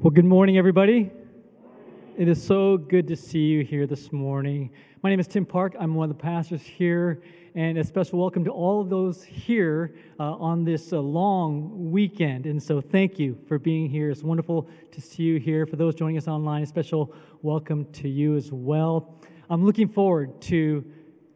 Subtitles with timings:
[0.00, 1.10] Well, good morning, everybody.
[2.16, 4.70] It is so good to see you here this morning.
[5.02, 5.74] My name is Tim Park.
[5.76, 7.20] I'm one of the pastors here,
[7.56, 12.46] and a special welcome to all of those here uh, on this uh, long weekend.
[12.46, 14.08] And so, thank you for being here.
[14.12, 15.66] It's wonderful to see you here.
[15.66, 17.12] For those joining us online, a special
[17.42, 19.16] welcome to you as well.
[19.50, 20.84] I'm looking forward to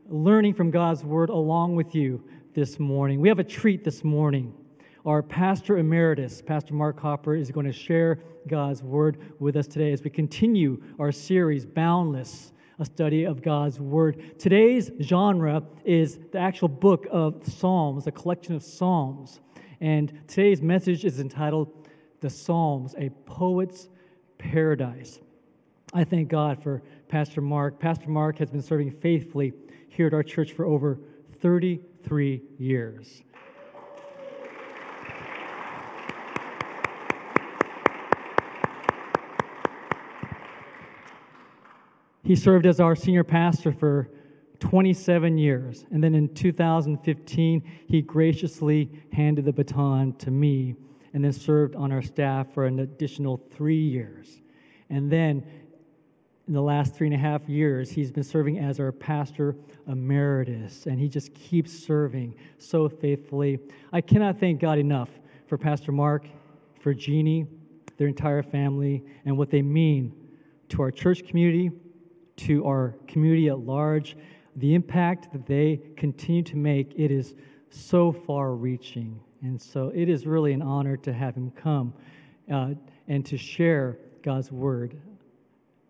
[0.06, 2.22] learning from God's word along with you
[2.54, 3.20] this morning.
[3.20, 4.54] We have a treat this morning.
[5.04, 9.92] Our pastor emeritus, Pastor Mark Hopper, is going to share God's word with us today
[9.92, 14.38] as we continue our series, Boundless, a study of God's word.
[14.38, 19.40] Today's genre is the actual book of Psalms, a collection of Psalms.
[19.80, 21.88] And today's message is entitled
[22.20, 23.88] The Psalms, a Poet's
[24.38, 25.18] Paradise.
[25.92, 27.80] I thank God for Pastor Mark.
[27.80, 29.52] Pastor Mark has been serving faithfully
[29.88, 31.00] here at our church for over
[31.40, 33.24] 33 years.
[42.32, 44.08] He served as our senior pastor for
[44.58, 45.84] 27 years.
[45.90, 50.74] And then in 2015, he graciously handed the baton to me
[51.12, 54.40] and then served on our staff for an additional three years.
[54.88, 55.44] And then
[56.48, 59.54] in the last three and a half years, he's been serving as our pastor
[59.86, 63.58] emeritus, and he just keeps serving so faithfully.
[63.92, 65.10] I cannot thank God enough
[65.48, 66.24] for Pastor Mark,
[66.80, 67.44] for Jeannie,
[67.98, 70.14] their entire family, and what they mean
[70.70, 71.70] to our church community
[72.36, 74.16] to our community at large,
[74.56, 77.34] the impact that they continue to make, it is
[77.70, 79.18] so far reaching.
[79.42, 81.92] And so it is really an honor to have him come
[82.52, 82.70] uh,
[83.08, 84.96] and to share God's word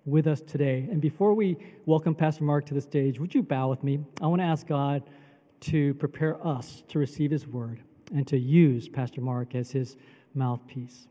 [0.05, 0.89] with us today.
[0.91, 4.01] And before we welcome Pastor Mark to the stage, would you bow with me?
[4.21, 5.03] I want to ask God
[5.61, 7.81] to prepare us to receive his word
[8.15, 9.97] and to use Pastor Mark as his
[10.35, 11.07] mouthpiece.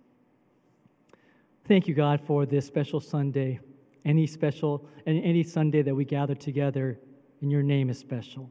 [1.68, 3.60] Thank you, God, for this special Sunday
[4.06, 7.00] any special, and any Sunday that we gather together
[7.42, 8.50] in your name is special.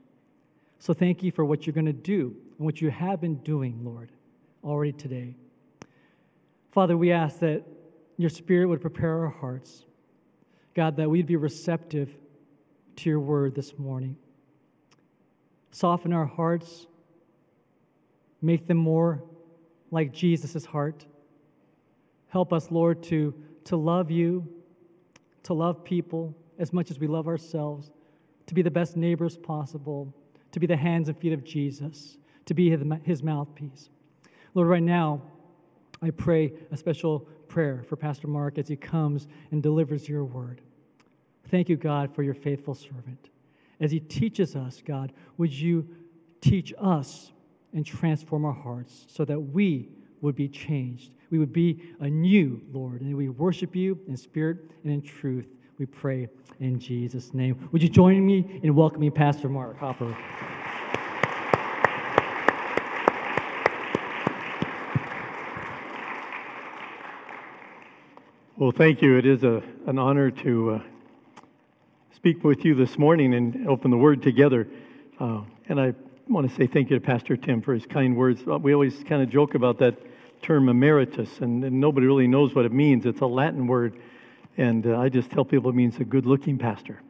[0.78, 3.84] So thank you for what you're going to do and what you have been doing,
[3.84, 4.10] Lord,
[4.64, 5.36] already today.
[6.72, 7.64] Father, we ask that
[8.16, 9.84] your Spirit would prepare our hearts.
[10.74, 12.16] God, that we'd be receptive
[12.96, 14.16] to your word this morning.
[15.72, 16.86] Soften our hearts,
[18.40, 19.22] make them more
[19.90, 21.04] like Jesus' heart.
[22.28, 23.34] Help us, Lord, to,
[23.64, 24.48] to love you
[25.44, 27.90] to love people as much as we love ourselves,
[28.46, 30.14] to be the best neighbors possible,
[30.52, 32.70] to be the hands and feet of Jesus, to be
[33.04, 33.90] his mouthpiece.
[34.54, 35.22] Lord, right now,
[36.02, 40.60] I pray a special prayer for Pastor Mark as he comes and delivers your word.
[41.48, 43.30] Thank you, God, for your faithful servant.
[43.80, 45.86] As he teaches us, God, would you
[46.40, 47.32] teach us
[47.72, 49.88] and transform our hearts so that we
[50.20, 51.10] would be changed.
[51.30, 55.46] We would be anew, Lord, and we worship you in spirit and in truth.
[55.78, 57.68] We pray in Jesus' name.
[57.72, 60.16] Would you join me in welcoming Pastor Mark Hopper?
[68.56, 69.16] Well, thank you.
[69.16, 70.80] It is a, an honor to uh,
[72.14, 74.68] speak with you this morning and open the Word together.
[75.18, 75.94] Uh, and I
[76.28, 78.42] want to say thank you to Pastor Tim for his kind words.
[78.46, 79.94] Uh, we always kind of joke about that
[80.42, 83.06] term emeritus, and, and nobody really knows what it means.
[83.06, 83.98] It's a Latin word,
[84.56, 87.00] and uh, I just tell people it means a good looking pastor.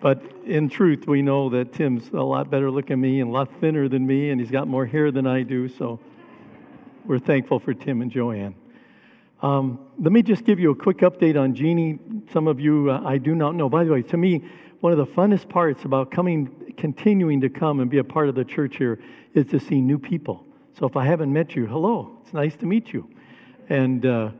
[0.00, 3.32] But in truth, we know that Tim's a lot better looking than me and a
[3.32, 5.68] lot thinner than me, and he's got more hair than I do.
[5.68, 6.00] So
[7.04, 8.56] we're thankful for Tim and Joanne.
[9.42, 12.00] Um, let me just give you a quick update on Jeannie.
[12.32, 13.68] Some of you uh, I do not know.
[13.68, 14.42] By the way, to me,
[14.80, 18.34] one of the funnest parts about coming, continuing to come and be a part of
[18.34, 18.98] the church here
[19.34, 20.44] is to see new people.
[20.78, 23.08] So if I haven't met you, hello, it's nice to meet you.
[23.68, 24.30] And uh,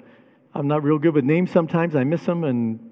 [0.55, 1.95] I'm not real good with names sometimes.
[1.95, 2.91] I miss them, and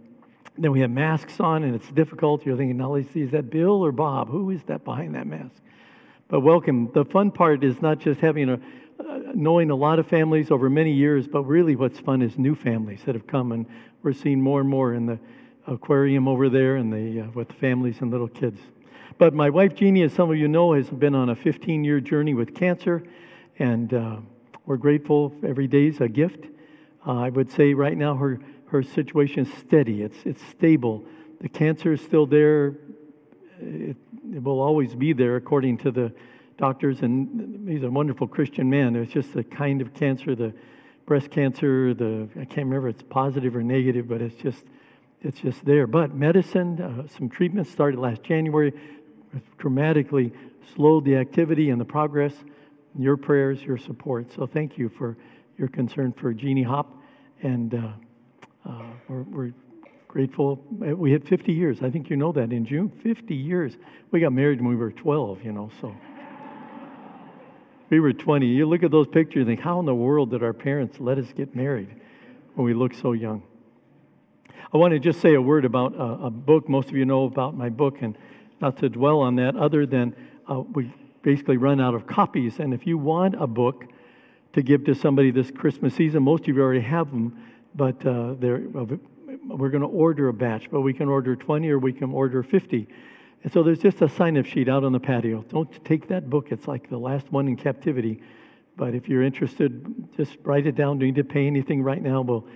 [0.59, 2.45] then we have masks on, and it's difficult.
[2.45, 4.29] You're thinking, now, is that Bill or Bob?
[4.29, 5.55] Who is that behind that mask?
[6.29, 6.91] But welcome.
[6.93, 10.69] The fun part is not just having a, uh, knowing a lot of families over
[10.69, 13.67] many years, but really what's fun is new families that have come, and
[14.03, 15.19] we're seeing more and more in the
[15.67, 18.61] aquarium over there and the uh, with families and little kids.
[19.19, 22.35] But my wife Jeannie, as some of you know, has been on a 15-year journey
[22.35, 23.03] with cancer.
[23.61, 24.17] And uh,
[24.65, 26.47] we're grateful every day is a gift.
[27.07, 31.05] Uh, I would say right now her, her situation is steady, it's, it's stable.
[31.43, 32.69] The cancer is still there,
[33.61, 33.99] it,
[34.35, 36.11] it will always be there according to the
[36.57, 37.03] doctors.
[37.03, 38.97] And he's a wonderful Christian man.
[38.97, 40.55] It's just the kind of cancer, the
[41.05, 44.65] breast cancer, the I can't remember if it's positive or negative, but it's just
[45.21, 45.87] it's just there.
[45.87, 48.73] But medicine, uh, some treatments started last January,
[49.59, 50.33] dramatically
[50.75, 52.33] slowed the activity and the progress
[52.99, 54.33] your prayers, your support.
[54.35, 55.17] So thank you for
[55.59, 56.97] your concern for Jeannie Hop,
[57.43, 59.53] and uh, uh, we're, we're
[60.09, 60.65] grateful.
[60.81, 61.83] Uh, we had 50 years.
[61.83, 62.91] I think you know that in June.
[63.03, 63.77] 50 years.
[64.11, 65.95] We got married when we were 12, you know, so.
[67.91, 68.47] we were 20.
[68.47, 71.19] You look at those pictures and think, how in the world did our parents let
[71.19, 71.95] us get married
[72.55, 73.43] when we looked so young?
[74.73, 76.69] I want to just say a word about a, a book.
[76.69, 78.17] Most of you know about my book, and
[78.61, 80.15] not to dwell on that, other than
[80.49, 80.93] uh, we
[81.23, 82.59] basically run out of copies.
[82.59, 83.87] And if you want a book
[84.53, 87.39] to give to somebody this Christmas season, most of you already have them,
[87.75, 88.63] but uh, they're
[89.47, 92.43] we're going to order a batch, but we can order 20 or we can order
[92.43, 92.89] 50.
[93.43, 95.43] And so there's just a sign up sheet out on the patio.
[95.49, 98.23] Don't take that book, it's like the last one in captivity.
[98.77, 100.99] But if you're interested, just write it down.
[100.99, 102.23] Don't need to pay anything right now.
[102.23, 102.47] Well,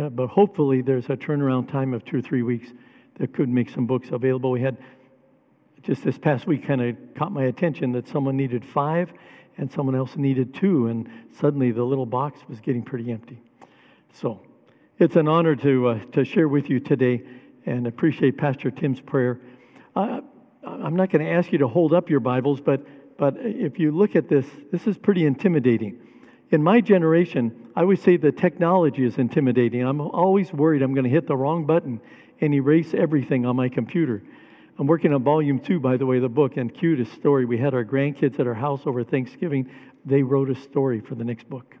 [0.00, 2.68] uh, but hopefully there's a turnaround time of two or three weeks
[3.18, 4.50] that could make some books available.
[4.50, 4.78] We had
[5.82, 9.12] just this past week kind of caught my attention that someone needed five
[9.56, 13.38] and someone else needed two, and suddenly the little box was getting pretty empty.
[14.12, 14.40] So
[14.98, 17.22] it's an honor to, uh, to share with you today
[17.66, 19.40] and appreciate Pastor Tim's prayer.
[19.94, 20.20] Uh,
[20.62, 22.86] I'm not going to ask you to hold up your Bibles, but,
[23.18, 26.00] but if you look at this, this is pretty intimidating.
[26.50, 29.82] In my generation, I would say the technology is intimidating.
[29.82, 32.00] I'm always worried I'm going to hit the wrong button
[32.40, 34.22] and erase everything on my computer.
[34.80, 37.44] I'm working on volume two, by the way, the book, and cutest story.
[37.44, 39.70] We had our grandkids at our house over Thanksgiving.
[40.04, 41.76] They wrote a story for the next book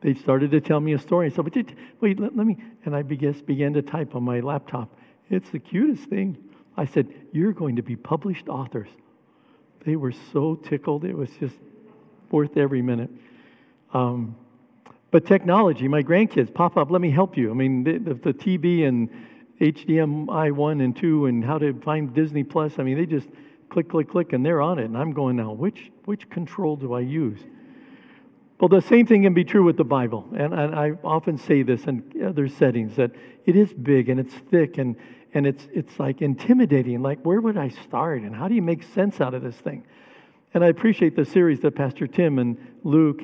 [0.00, 1.26] they started to tell me a story.
[1.26, 1.54] I said, but
[2.00, 2.56] wait, let, let me.
[2.84, 4.96] And I began, began to type on my laptop.
[5.28, 6.36] It's the cutest thing.
[6.76, 8.88] I said, You're going to be published authors.
[9.84, 11.04] They were so tickled.
[11.04, 11.56] It was just
[12.30, 13.10] worth every minute.
[13.92, 14.36] Um,
[15.10, 17.50] but technology, my grandkids pop up, let me help you.
[17.50, 19.10] I mean, the, the, the TV and
[19.60, 23.28] HDMI 1 and 2 and how to find Disney Plus, I mean, they just
[23.68, 24.86] click, click, click, and they're on it.
[24.86, 27.40] And I'm going now, which, which control do I use?
[28.58, 30.28] Well, the same thing can be true with the Bible.
[30.36, 33.12] And, and I often say this in other settings that
[33.46, 34.96] it is big and it's thick and,
[35.32, 37.02] and it's, it's like intimidating.
[37.02, 38.22] Like, where would I start?
[38.22, 39.84] And how do you make sense out of this thing?
[40.52, 43.22] And I appreciate the series that Pastor Tim and Luke,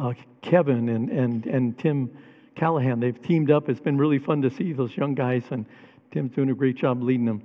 [0.00, 2.10] uh, Kevin, and, and, and Tim
[2.58, 3.68] Callahan, they've teamed up.
[3.68, 5.64] It's been really fun to see those young guys, and
[6.10, 7.42] Tim's doing a great job leading them.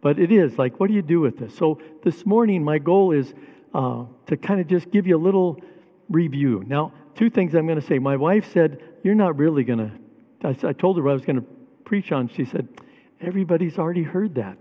[0.00, 1.56] But it is like, what do you do with this?
[1.56, 3.34] So this morning, my goal is
[3.72, 5.60] uh, to kind of just give you a little
[6.08, 6.64] review.
[6.66, 7.98] Now, two things I'm going to say.
[7.98, 11.40] My wife said, You're not really going to, I, told her what I was going
[11.40, 11.46] to
[11.84, 12.28] preach on.
[12.28, 12.68] She said,
[13.20, 14.58] Everybody's already heard that.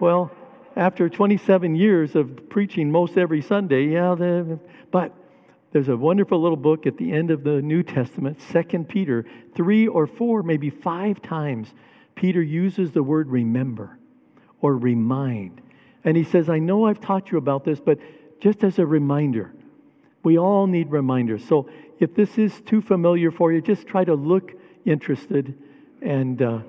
[0.00, 0.30] Well,
[0.76, 4.58] after 27 years of preaching most every Sunday, yeah, the,
[4.90, 5.12] but
[5.72, 9.26] there's a wonderful little book at the end of the New Testament, Second Peter.
[9.54, 11.74] Three or four, maybe five times,
[12.14, 13.98] Peter uses the word remember
[14.60, 15.60] or remind.
[16.04, 17.98] And he says, I know I've taught you about this, but
[18.40, 19.52] just as a reminder.
[20.22, 21.44] We all need reminders.
[21.46, 21.68] So
[21.98, 24.52] if this is too familiar for you, just try to look
[24.84, 25.54] interested
[26.00, 26.60] and uh,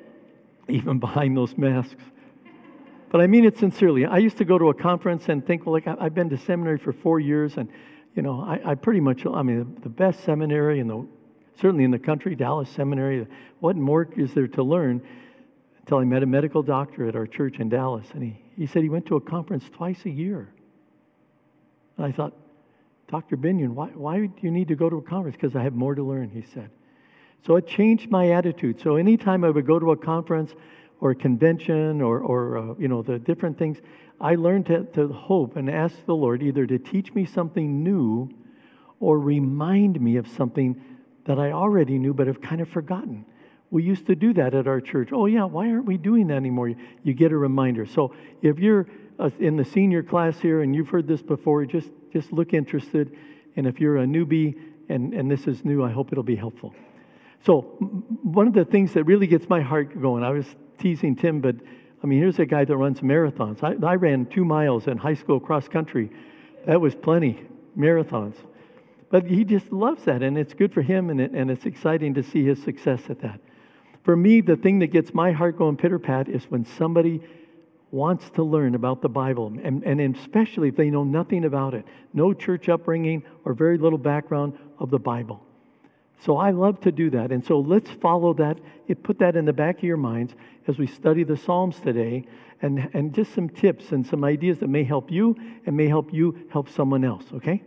[0.68, 2.02] even behind those masks.
[3.10, 4.06] But I mean it sincerely.
[4.06, 6.78] I used to go to a conference and think, well, like I've been to seminary
[6.78, 7.68] for four years, and
[8.14, 11.06] you know, I, I pretty much, I mean, the best seminary in the,
[11.60, 13.26] certainly in the country, Dallas Seminary.
[13.60, 15.02] What more is there to learn?
[15.80, 18.82] Until I met a medical doctor at our church in Dallas, and he, he said
[18.82, 20.52] he went to a conference twice a year.
[21.96, 22.34] And I thought,
[23.08, 23.36] Dr.
[23.36, 25.36] Binion, why, why do you need to go to a conference?
[25.36, 26.70] Because I have more to learn, he said.
[27.46, 28.80] So it changed my attitude.
[28.80, 30.52] So anytime I would go to a conference
[31.00, 33.78] or convention or, or uh, you know, the different things,
[34.20, 38.30] I learned to, to hope and ask the Lord either to teach me something new
[39.00, 40.80] or remind me of something
[41.24, 43.24] that I already knew but have kind of forgotten.
[43.70, 45.10] We used to do that at our church.
[45.12, 46.72] Oh, yeah, why aren't we doing that anymore?
[47.02, 47.86] You get a reminder.
[47.86, 48.86] So if you're
[49.18, 53.16] uh, in the senior class here and you've heard this before, just, just look interested.
[53.56, 56.74] And if you're a newbie and, and this is new, I hope it'll be helpful.
[57.46, 57.62] So,
[58.22, 60.46] one of the things that really gets my heart going, I was
[60.80, 61.56] teasing Tim, but
[62.02, 63.62] I mean, here's a guy that runs marathons.
[63.62, 66.10] I, I ran two miles in high school cross country.
[66.66, 67.46] That was plenty,
[67.76, 68.36] marathons.
[69.10, 72.14] But he just loves that, and it's good for him, and, it, and it's exciting
[72.14, 73.40] to see his success at that.
[74.04, 77.20] For me, the thing that gets my heart going pitter pat is when somebody
[77.90, 81.84] wants to learn about the Bible, and, and especially if they know nothing about it,
[82.14, 85.44] no church upbringing or very little background of the Bible.
[86.24, 87.32] So I love to do that.
[87.32, 88.58] And so let's follow that,
[89.02, 90.34] put that in the back of your minds
[90.66, 92.26] as we study the Psalms today,
[92.62, 95.34] and, and just some tips and some ideas that may help you
[95.64, 97.62] and may help you help someone else, okay?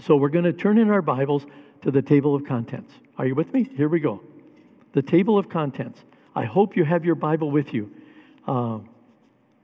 [0.00, 1.44] So we're going to turn in our Bibles
[1.82, 2.94] to the table of contents.
[3.18, 3.68] Are you with me?
[3.76, 4.22] Here we go.
[4.94, 6.00] The table of contents.
[6.34, 7.92] I hope you have your Bible with you.
[8.46, 8.78] Uh,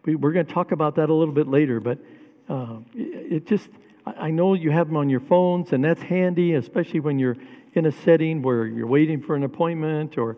[0.04, 1.98] we, are going to talk about that a little bit later, but
[2.50, 3.68] uh, it just,
[4.04, 7.36] I know you have them on your phones, and that's handy, especially when you're
[7.78, 10.36] in a setting where you're waiting for an appointment or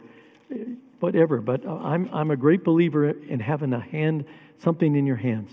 [1.01, 1.41] whatever.
[1.41, 4.27] But I'm, I'm a great believer in having a hand,
[4.59, 5.51] something in your hands.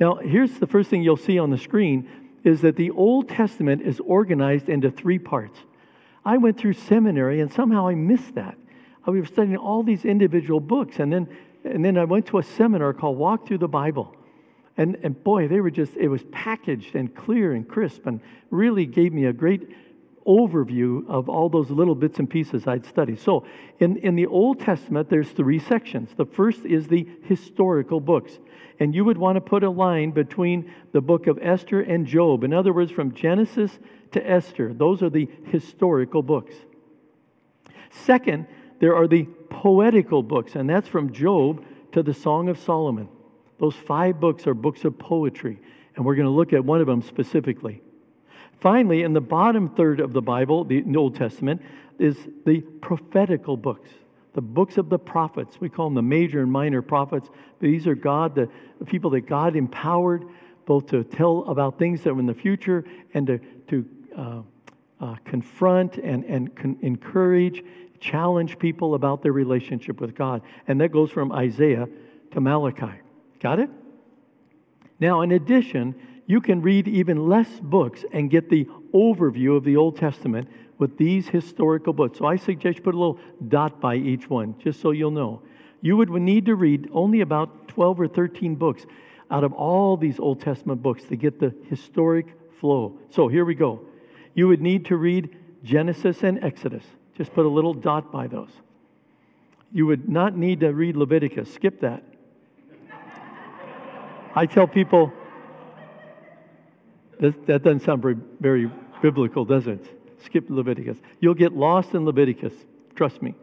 [0.00, 2.08] Now, here's the first thing you'll see on the screen
[2.44, 5.58] is that the Old Testament is organized into three parts.
[6.24, 8.56] I went through seminary and somehow I missed that.
[9.06, 11.28] I was studying all these individual books, and then,
[11.64, 14.14] and then I went to a seminar called Walk Through the Bible.
[14.76, 18.20] And, and boy, they were just, it was packaged and clear and crisp and
[18.50, 19.68] really gave me a great
[20.28, 23.18] overview of all those little bits and pieces I'd studied.
[23.18, 23.46] So,
[23.80, 26.10] in, in the Old Testament, there's three sections.
[26.16, 28.38] The first is the historical books.
[28.78, 32.44] And you would want to put a line between the book of Esther and Job.
[32.44, 33.78] In other words, from Genesis
[34.12, 36.54] to Esther, those are the historical books.
[37.90, 38.46] Second,
[38.80, 43.08] there are the poetical books, and that's from Job to the Song of Solomon.
[43.58, 45.58] Those five books are books of poetry,
[45.96, 47.82] and we're going to look at one of them specifically.
[48.60, 51.62] Finally, in the bottom third of the Bible, the Old Testament,
[51.98, 53.90] is the prophetical books,
[54.34, 55.60] the books of the prophets.
[55.60, 57.28] We call them the major and minor prophets.
[57.60, 58.48] These are God, the,
[58.78, 60.24] the people that God empowered
[60.66, 62.84] both to tell about things that were in the future
[63.14, 63.38] and to,
[63.68, 64.42] to uh,
[65.00, 67.64] uh, confront and, and con- encourage,
[68.00, 70.42] challenge people about their relationship with God.
[70.66, 71.88] And that goes from Isaiah
[72.32, 73.00] to Malachi.
[73.40, 73.70] Got it?
[75.00, 75.94] Now, in addition,
[76.28, 80.96] you can read even less books and get the overview of the Old Testament with
[80.98, 82.18] these historical books.
[82.18, 83.18] So I suggest you put a little
[83.48, 85.40] dot by each one, just so you'll know.
[85.80, 88.84] You would need to read only about 12 or 13 books
[89.30, 92.26] out of all these Old Testament books to get the historic
[92.60, 92.98] flow.
[93.08, 93.80] So here we go.
[94.34, 96.84] You would need to read Genesis and Exodus.
[97.16, 98.50] Just put a little dot by those.
[99.72, 101.52] You would not need to read Leviticus.
[101.54, 102.02] Skip that.
[104.34, 105.10] I tell people
[107.20, 108.70] that, that doesn't sound very, very
[109.02, 109.84] biblical, does it?
[110.24, 110.98] Skip Leviticus.
[111.20, 112.52] You'll get lost in Leviticus.
[112.94, 113.34] Trust me.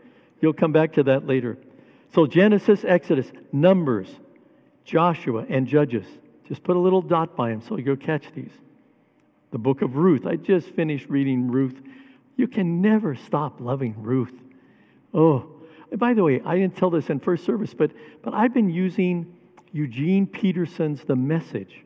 [0.41, 1.57] You'll come back to that later.
[2.13, 4.07] So, Genesis, Exodus, Numbers,
[4.83, 6.05] Joshua, and Judges.
[6.47, 8.51] Just put a little dot by them so you'll catch these.
[9.51, 10.25] The book of Ruth.
[10.25, 11.81] I just finished reading Ruth.
[12.37, 14.33] You can never stop loving Ruth.
[15.13, 15.47] Oh,
[15.93, 17.91] by the way, I didn't tell this in first service, but,
[18.21, 19.33] but I've been using
[19.71, 21.84] Eugene Peterson's The Message.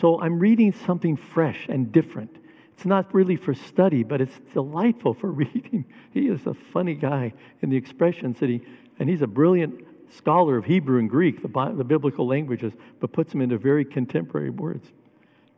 [0.00, 2.34] So I'm reading something fresh and different.
[2.72, 5.84] It's not really for study, but it's delightful for reading.
[6.12, 8.62] He is a funny guy in the expressions that he,
[8.98, 13.32] and he's a brilliant scholar of Hebrew and Greek, the, the biblical languages, but puts
[13.32, 14.88] them into very contemporary words.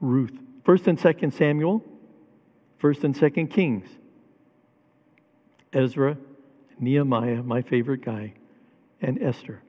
[0.00, 0.37] Ruth.
[0.64, 1.82] First and Second Samuel,
[2.78, 3.88] First and Second Kings,
[5.72, 6.16] Ezra,
[6.80, 8.34] Nehemiah, my favorite guy,
[9.00, 9.62] and Esther.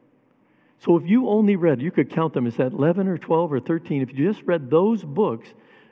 [0.83, 3.59] So if you only read, you could count them as that 11 or 12 or
[3.61, 4.01] 13.
[4.01, 5.47] If you just read those books,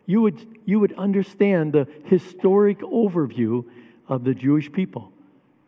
[0.06, 3.64] you would, you would understand the historic overview
[4.10, 5.14] of the Jewish people,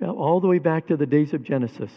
[0.01, 1.91] uh, all the way back to the days of Genesis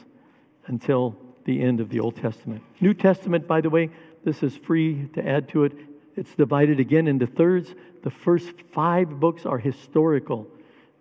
[0.66, 2.62] until the end of the Old Testament.
[2.80, 3.90] New Testament, by the way,
[4.24, 5.72] this is free to add to it.
[6.14, 7.74] It's divided again into thirds.
[8.04, 10.46] The first five books are historical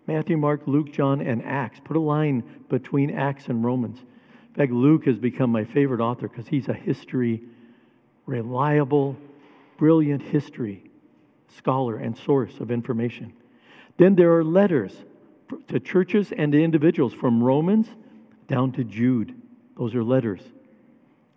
[0.08, 1.80] Matthew, Mark, Luke, John, and Acts.
[1.84, 3.98] Put a line between Acts and Romans.
[4.56, 7.42] In fact, Luke has become my favorite author because he's a history,
[8.24, 9.14] reliable,
[9.76, 10.82] brilliant history
[11.54, 13.34] scholar and source of information.
[13.98, 14.96] Then there are letters
[15.68, 17.86] to churches and to individuals from Romans
[18.48, 19.34] down to Jude.
[19.76, 20.40] Those are letters.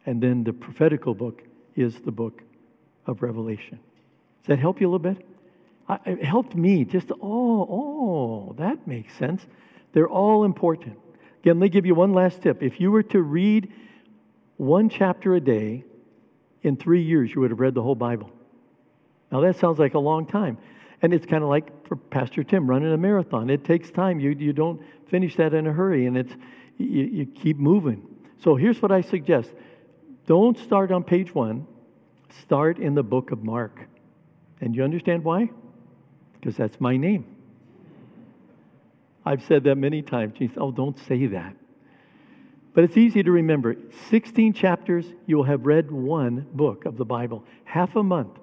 [0.06, 1.44] And then the prophetical book
[1.76, 2.42] is the book
[3.06, 3.80] of Revelation.
[4.44, 5.26] Does that help you a little bit?
[6.06, 9.46] It helped me just, oh, oh, that makes sense.
[9.92, 10.98] They're all important.
[11.42, 12.62] Again, let me give you one last tip.
[12.62, 13.72] If you were to read
[14.58, 15.84] one chapter a day,
[16.64, 18.30] in three years, you would have read the whole Bible.
[19.32, 20.58] Now, that sounds like a long time.
[21.02, 23.50] And it's kind of like for Pastor Tim running a marathon.
[23.50, 24.20] It takes time.
[24.20, 26.34] You, you don't finish that in a hurry, and it's,
[26.78, 28.06] you, you keep moving.
[28.44, 29.52] So here's what I suggest
[30.26, 31.66] don't start on page one,
[32.42, 33.88] start in the book of Mark.
[34.62, 35.50] And you understand why?
[36.34, 37.26] Because that's my name.
[39.30, 40.34] I've said that many times.
[40.40, 41.56] Said, oh, don't say that.
[42.74, 43.76] But it's easy to remember.
[44.10, 48.40] 16 chapters, you'll have read one book of the Bible, half a month.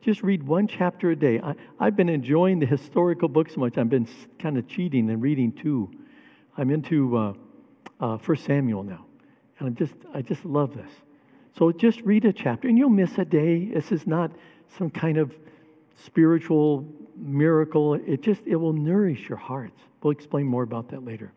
[0.00, 1.40] Just read one chapter a day.
[1.40, 5.20] I, have been enjoying the historical books so much, I've been kind of cheating and
[5.20, 5.90] reading two.
[6.56, 7.34] I'm into uh,
[8.00, 9.04] uh, First Samuel now,
[9.58, 10.90] and I just I just love this.
[11.58, 13.66] So just read a chapter, and you'll miss a day.
[13.66, 14.30] This is not
[14.78, 15.34] some kind of
[16.06, 17.92] spiritual miracle.
[17.92, 19.82] It just it will nourish your hearts.
[20.02, 21.32] We'll explain more about that later.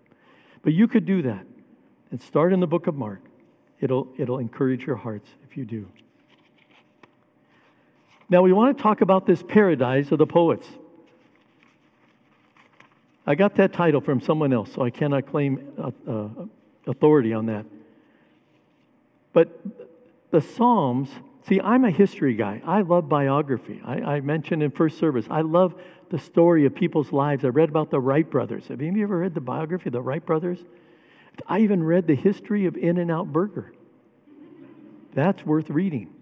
[0.61, 1.45] But you could do that
[2.11, 3.21] and start in the book of Mark.
[3.81, 5.87] It'll it'll encourage your hearts if you do.
[8.29, 10.67] Now, we want to talk about this paradise of the poets.
[13.27, 16.29] I got that title from someone else, so I cannot claim uh, uh,
[16.87, 17.65] authority on that.
[19.33, 19.59] But
[20.31, 21.09] the Psalms,
[21.47, 22.61] see, I'm a history guy.
[22.65, 23.81] I love biography.
[23.85, 25.75] I, I, mentioned in first service, I love
[26.09, 27.43] the story of people's lives.
[27.45, 28.67] I read about the Wright brothers.
[28.67, 30.59] Have you ever read the biography of the Wright brothers?
[31.47, 33.73] I even read the history of In N Out Burger.
[35.13, 36.13] That's worth reading.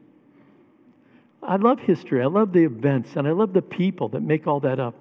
[1.43, 2.21] I love history.
[2.21, 4.95] I love the events, and I love the people that make all that up.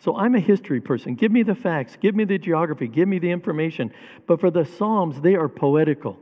[0.00, 1.14] So I'm a history person.
[1.14, 3.92] Give me the facts, give me the geography, give me the information.
[4.26, 6.18] But for the Psalms, they are poetical.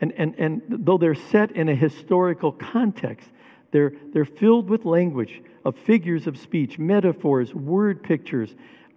[0.00, 3.28] And, and, and though they're set in a historical context,
[3.70, 8.54] they're, they're filled with language of figures of speech, metaphors, word pictures,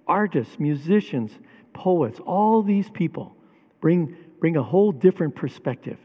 [0.07, 1.31] artists, musicians,
[1.73, 2.19] poets.
[2.19, 3.35] All these people
[3.81, 5.97] bring, bring a whole different perspective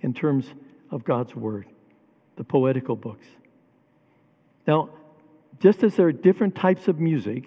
[0.00, 0.46] in terms
[0.90, 1.66] of God's Word,
[2.36, 3.26] the poetical books.
[4.66, 4.90] Now,
[5.60, 7.44] just as there are different types of music,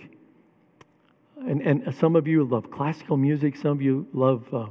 [1.38, 4.68] and, and some of you love classical music, some of you love, uh,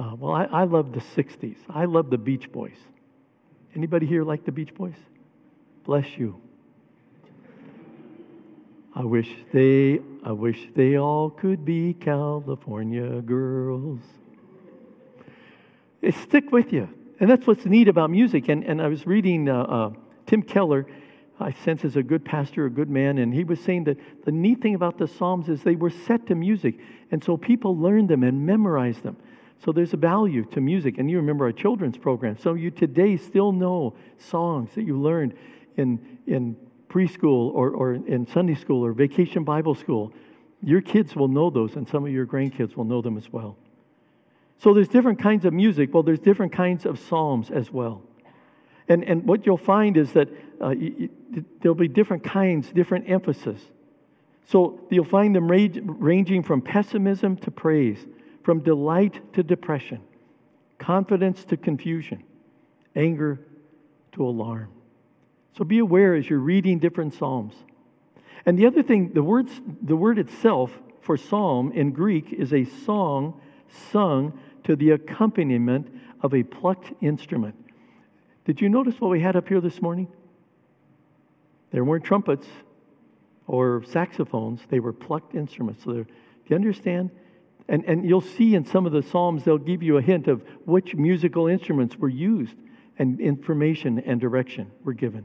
[0.00, 1.56] uh, well, I, I love the 60s.
[1.68, 2.76] I love the Beach Boys.
[3.76, 4.94] Anybody here like the Beach Boys?
[5.84, 6.40] Bless you.
[8.94, 14.00] I wish they, I wish they all could be California girls.
[16.00, 16.88] It stick with you.
[17.20, 18.48] And that's what's neat about music.
[18.48, 19.90] And, and I was reading uh, uh
[20.26, 20.86] Tim Keller
[21.40, 24.30] I sense is a good pastor, a good man, and he was saying that the
[24.30, 26.78] neat thing about the Psalms is they were set to music,
[27.10, 29.16] and so people learned them and memorized them.
[29.64, 30.98] So there's a value to music.
[30.98, 32.38] And you remember our children's program.
[32.38, 35.34] So you today still know songs that you learned
[35.76, 36.56] in, in
[36.88, 40.12] preschool or, or in Sunday school or vacation Bible school.
[40.62, 43.56] Your kids will know those, and some of your grandkids will know them as well.
[44.58, 45.94] So there's different kinds of music.
[45.94, 48.02] Well, there's different kinds of psalms as well.
[48.88, 50.28] And, and what you'll find is that
[50.60, 50.74] uh,
[51.60, 53.60] there'll be different kinds, different emphasis.
[54.48, 58.04] So you'll find them ranging from pessimism to praise,
[58.42, 60.00] from delight to depression,
[60.78, 62.22] confidence to confusion,
[62.96, 63.40] anger
[64.12, 64.70] to alarm.
[65.56, 67.54] So be aware as you're reading different psalms.
[68.46, 70.72] And the other thing, the, words, the word itself
[71.02, 73.40] for psalm in Greek is a song
[73.92, 75.88] sung to the accompaniment
[76.22, 77.54] of a plucked instrument.
[78.44, 80.08] Did you notice what we had up here this morning?
[81.70, 82.46] There weren't trumpets
[83.46, 85.84] or saxophones, they were plucked instruments.
[85.84, 86.06] So do
[86.46, 87.10] you understand?
[87.70, 90.42] And, and you'll see in some of the Psalms, they'll give you a hint of
[90.64, 92.56] which musical instruments were used
[92.98, 95.24] and information and direction were given.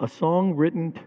[0.00, 0.98] A song written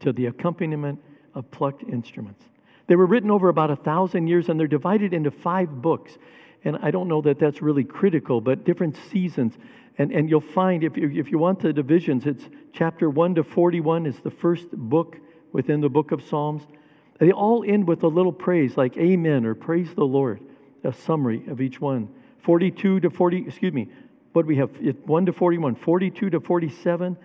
[0.00, 1.00] to the accompaniment
[1.34, 2.42] of plucked instruments.
[2.86, 6.16] They were written over about a thousand years and they're divided into five books.
[6.64, 9.58] And I don't know that that's really critical, but different seasons.
[9.98, 13.44] And, and you'll find, if you, if you want the divisions, it's chapter 1 to
[13.44, 15.18] 41 is the first book
[15.52, 16.62] within the book of Psalms.
[17.18, 20.40] They all end with a little praise, like Amen or Praise the Lord,
[20.82, 22.08] a summary of each one.
[22.42, 23.88] 42 to 40, excuse me,
[24.32, 24.70] what we have?
[25.04, 27.16] 1 to 41, 42 to 47,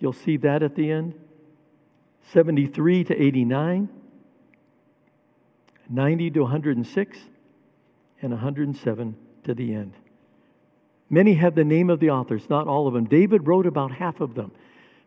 [0.00, 1.14] you'll see that at the end.
[2.32, 3.88] 73 to 89,
[5.88, 7.18] 90 to 106,
[8.22, 9.92] and 107 to the end.
[11.10, 13.04] Many have the name of the authors, not all of them.
[13.04, 14.52] David wrote about half of them.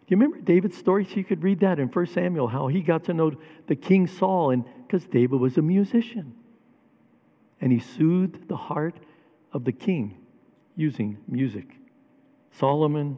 [0.08, 1.04] Do you remember David's story?
[1.06, 3.32] So you could read that in 1 Samuel, how he got to know
[3.68, 6.36] the king Saul, and because David was a musician.
[7.60, 9.00] And he soothed the heart
[9.52, 10.18] of the king
[10.76, 11.68] using music.
[12.52, 13.18] Solomon,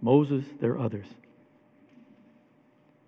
[0.00, 1.06] Moses, there are others.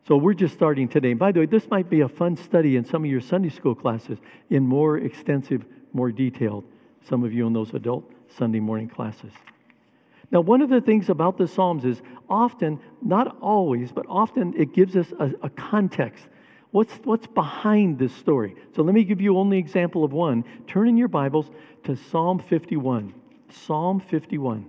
[0.07, 1.15] So we're just starting today.
[1.15, 3.75] by the way, this might be a fun study in some of your Sunday school
[3.75, 4.19] classes
[4.51, 6.65] in more extensive more detailed,
[7.09, 9.33] some of you in those adult Sunday morning classes.
[10.31, 14.73] Now, one of the things about the Psalms is often, not always, but often it
[14.73, 16.27] gives us a, a context.
[16.71, 18.57] What's, what's behind this story?
[18.75, 20.45] So let me give you only example of one.
[20.67, 21.51] Turn in your Bibles
[21.85, 23.15] to Psalm 51.
[23.51, 24.67] Psalm 51.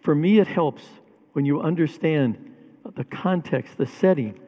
[0.00, 0.84] For me, it helps
[1.32, 2.54] when you understand
[2.94, 4.38] the context, the setting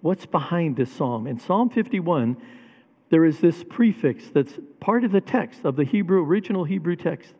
[0.00, 1.26] What's behind this psalm?
[1.26, 2.36] In Psalm 51,
[3.10, 7.34] there is this prefix that's part of the text of the Hebrew, original Hebrew text.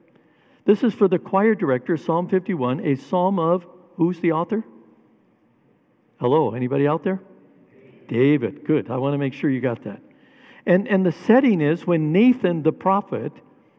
[0.64, 4.64] This is for the choir director, Psalm 51, a psalm of who's the author?
[6.20, 7.20] Hello, anybody out there?
[8.09, 8.64] David.
[8.64, 8.90] Good.
[8.90, 10.00] I want to make sure you got that.
[10.66, 13.33] And, and the setting is when Nathan the prophet,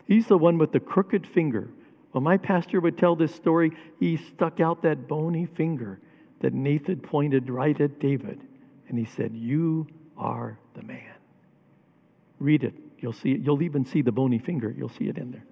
[0.08, 1.70] he's the one with the crooked finger.
[2.12, 6.00] When my pastor would tell this story, he stuck out that bony finger
[6.40, 8.42] that Nathan pointed right at David
[8.88, 11.19] and he said, You are the man.
[12.40, 13.42] Read it You'll see it.
[13.42, 14.74] You'll even see the bony finger.
[14.78, 15.46] You'll see it in there.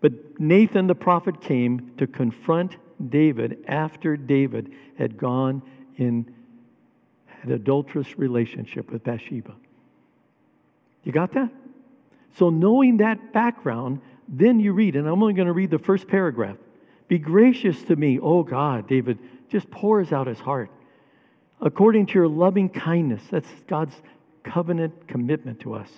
[0.00, 2.76] But Nathan the prophet came to confront
[3.10, 5.62] David after David had gone
[5.96, 6.32] in
[7.42, 9.54] an adulterous relationship with Bathsheba.
[11.04, 11.50] You got that?
[12.36, 16.06] So, knowing that background, then you read, and I'm only going to read the first
[16.06, 16.56] paragraph.
[17.08, 18.86] Be gracious to me, oh God.
[18.86, 19.18] David
[19.48, 20.70] just pours out his heart.
[21.60, 23.94] According to your loving kindness, that's God's
[24.50, 25.88] covenant commitment to us.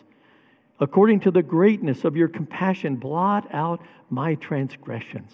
[0.81, 5.31] According to the greatness of your compassion, blot out my transgressions.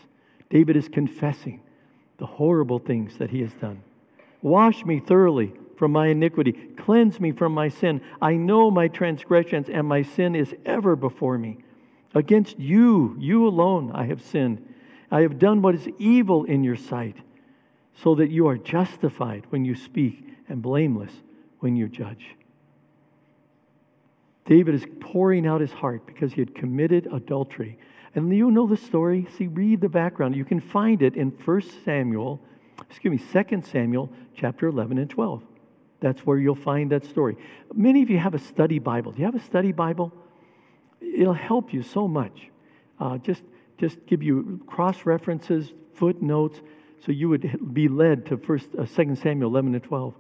[0.51, 1.61] David is confessing
[2.19, 3.83] the horrible things that he has done.
[4.43, 8.01] Wash me thoroughly from my iniquity, cleanse me from my sin.
[8.21, 11.59] I know my transgressions, and my sin is ever before me.
[12.15, 14.67] Against you, you alone, I have sinned.
[15.11, 17.17] I have done what is evil in your sight,
[18.03, 21.13] so that you are justified when you speak and blameless
[21.61, 22.36] when you judge.
[24.47, 27.79] David is pouring out his heart because he had committed adultery.
[28.15, 29.27] And you know the story.
[29.37, 30.35] See, read the background.
[30.35, 32.41] You can find it in 1 Samuel,
[32.89, 35.43] excuse me, 2 Samuel chapter 11 and 12.
[36.01, 37.37] That's where you'll find that story.
[37.75, 39.13] Many of you have a study Bible.
[39.13, 40.13] Do you have a study Bible?
[41.01, 42.49] It'll help you so much.
[43.01, 43.43] Uh, just,
[43.79, 46.61] just give you cross references, footnotes,
[47.05, 50.15] so you would be led to First, uh, 2 Samuel 11 and 12.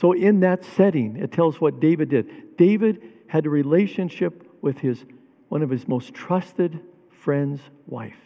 [0.00, 2.56] So in that setting, it tells what David did.
[2.56, 5.04] David had a relationship with his
[5.48, 8.18] one of his most trusted friend's wife.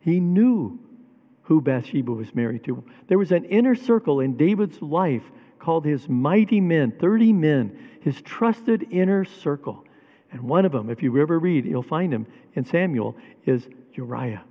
[0.00, 0.78] He knew
[1.42, 2.84] who Bathsheba was married to.
[3.08, 5.22] There was an inner circle in David's life
[5.58, 9.84] called his mighty men, 30 men, his trusted inner circle.
[10.30, 13.16] And one of them, if you ever read, you'll find him in Samuel,
[13.46, 14.42] is Uriah.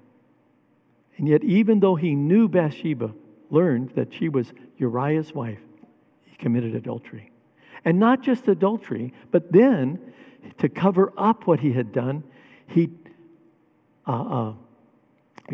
[1.17, 3.13] And yet, even though he knew Bathsheba,
[3.49, 5.59] learned that she was Uriah's wife,
[6.25, 7.30] he committed adultery.
[7.83, 9.99] And not just adultery, but then
[10.59, 12.23] to cover up what he had done,
[12.67, 12.89] he
[14.07, 14.53] uh, uh,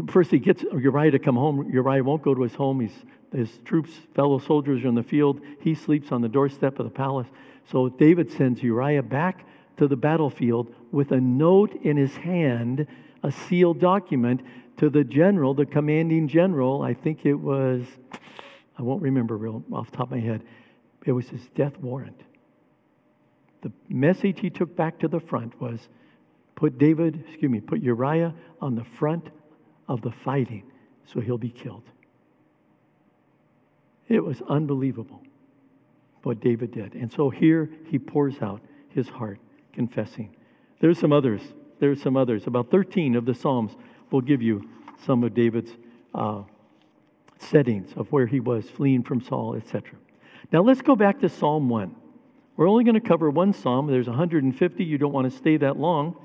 [0.10, 1.70] first he gets Uriah to come home.
[1.72, 2.80] Uriah won't go to his home.
[2.80, 2.94] He's,
[3.34, 5.42] his troops, fellow soldiers are in the field.
[5.62, 7.28] He sleeps on the doorstep of the palace.
[7.72, 9.46] So David sends Uriah back
[9.78, 12.88] to the battlefield with a note in his hand,
[13.24, 14.42] a sealed document
[14.78, 16.82] to the general, the commanding general.
[16.82, 17.84] I think it was,
[18.78, 20.44] I won't remember real off the top of my head.
[21.08, 22.22] It was his death warrant.
[23.62, 25.80] The message he took back to the front was
[26.56, 29.30] put David, excuse me, put Uriah on the front
[29.88, 30.64] of the fighting
[31.06, 31.84] so he'll be killed.
[34.10, 35.22] It was unbelievable
[36.24, 36.94] what David did.
[36.94, 39.40] And so here he pours out his heart,
[39.72, 40.36] confessing.
[40.82, 41.42] There's some others.
[41.80, 42.48] There's some others.
[42.48, 43.72] About 13 of the Psalms
[44.12, 44.68] will give you
[45.06, 45.72] some of David's
[46.14, 46.42] uh,
[47.40, 49.98] settings of where he was fleeing from Saul, etc.
[50.52, 51.96] Now let's go back to Psalm 1.
[52.56, 53.88] We're only going to cover one psalm.
[53.88, 54.84] There's 150.
[54.84, 56.16] You don't want to stay that long.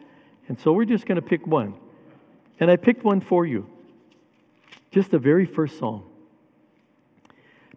[0.48, 1.74] And so we're just going to pick one.
[2.58, 3.68] And I picked one for you.
[4.90, 6.04] Just the very first psalm.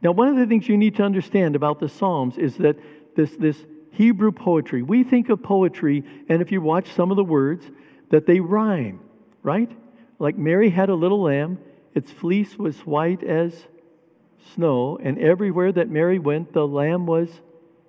[0.02, 2.76] Now, one of the things you need to understand about the Psalms is that
[3.16, 3.58] this, this
[3.92, 7.66] Hebrew poetry, we think of poetry, and if you watch some of the words,
[8.12, 9.00] that they rhyme,
[9.42, 9.72] right?
[10.20, 11.58] Like Mary had a little lamb,
[11.96, 13.66] its fleece was white as
[14.54, 17.30] snow, and everywhere that Mary went, the lamb was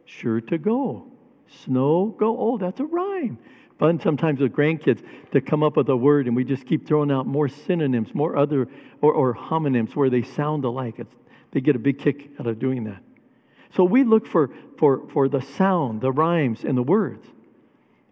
[0.05, 1.07] sure to go.
[1.65, 2.37] Snow, go.
[2.39, 3.39] Oh, that's a rhyme.
[3.79, 7.11] Fun sometimes with grandkids to come up with a word, and we just keep throwing
[7.11, 8.69] out more synonyms, more other,
[9.03, 10.95] or, or homonyms where they sound alike.
[10.99, 11.15] It's,
[11.53, 13.03] they get a big kick out of doing that.
[13.75, 17.27] So we look for, for, for the sound, the rhymes, and the words.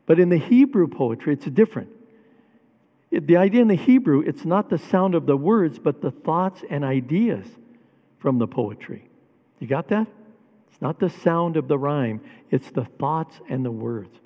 [0.06, 1.88] But in the Hebrew poetry, it's different.
[3.10, 6.10] It, the idea in the Hebrew, it's not the sound of the words, but the
[6.10, 7.46] thoughts and ideas
[8.24, 9.06] from the poetry.
[9.58, 10.06] You got that?
[10.72, 14.18] It's not the sound of the rhyme, it's the thoughts and the words.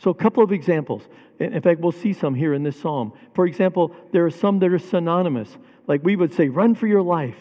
[0.00, 1.02] So, a couple of examples.
[1.38, 3.14] In fact, we'll see some here in this psalm.
[3.32, 5.48] For example, there are some that are synonymous.
[5.86, 7.38] Like we would say, run for your life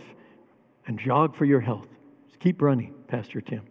[0.85, 1.87] and jog for your health.
[2.29, 3.63] Just keep running, Pastor Tim.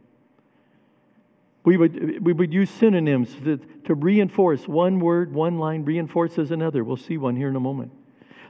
[1.64, 6.84] We would, we would use synonyms to, to reinforce one word, one line reinforces another.
[6.84, 7.92] We'll see one here in a moment.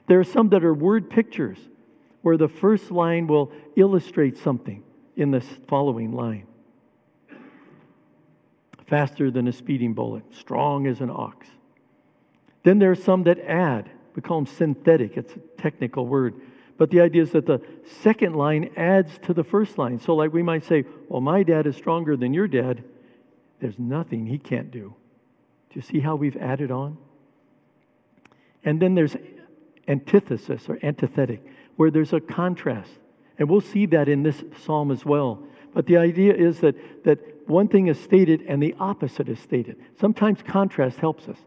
[0.08, 1.58] There are some that are word pictures
[2.26, 4.82] where the first line will illustrate something
[5.14, 6.44] in the following line
[8.88, 11.46] faster than a speeding bullet, strong as an ox.
[12.64, 13.88] Then there are some that add.
[14.16, 16.34] We call them synthetic, it's a technical word.
[16.76, 17.60] But the idea is that the
[18.02, 20.00] second line adds to the first line.
[20.00, 22.82] So, like we might say, Well, my dad is stronger than your dad.
[23.60, 24.96] There's nothing he can't do.
[25.70, 26.98] Do you see how we've added on?
[28.64, 29.14] And then there's
[29.86, 31.40] antithesis or antithetic
[31.76, 32.90] where there's a contrast.
[33.38, 35.42] And we'll see that in this psalm as well.
[35.74, 39.76] But the idea is that, that one thing is stated and the opposite is stated.
[40.00, 41.38] Sometimes contrast helps us.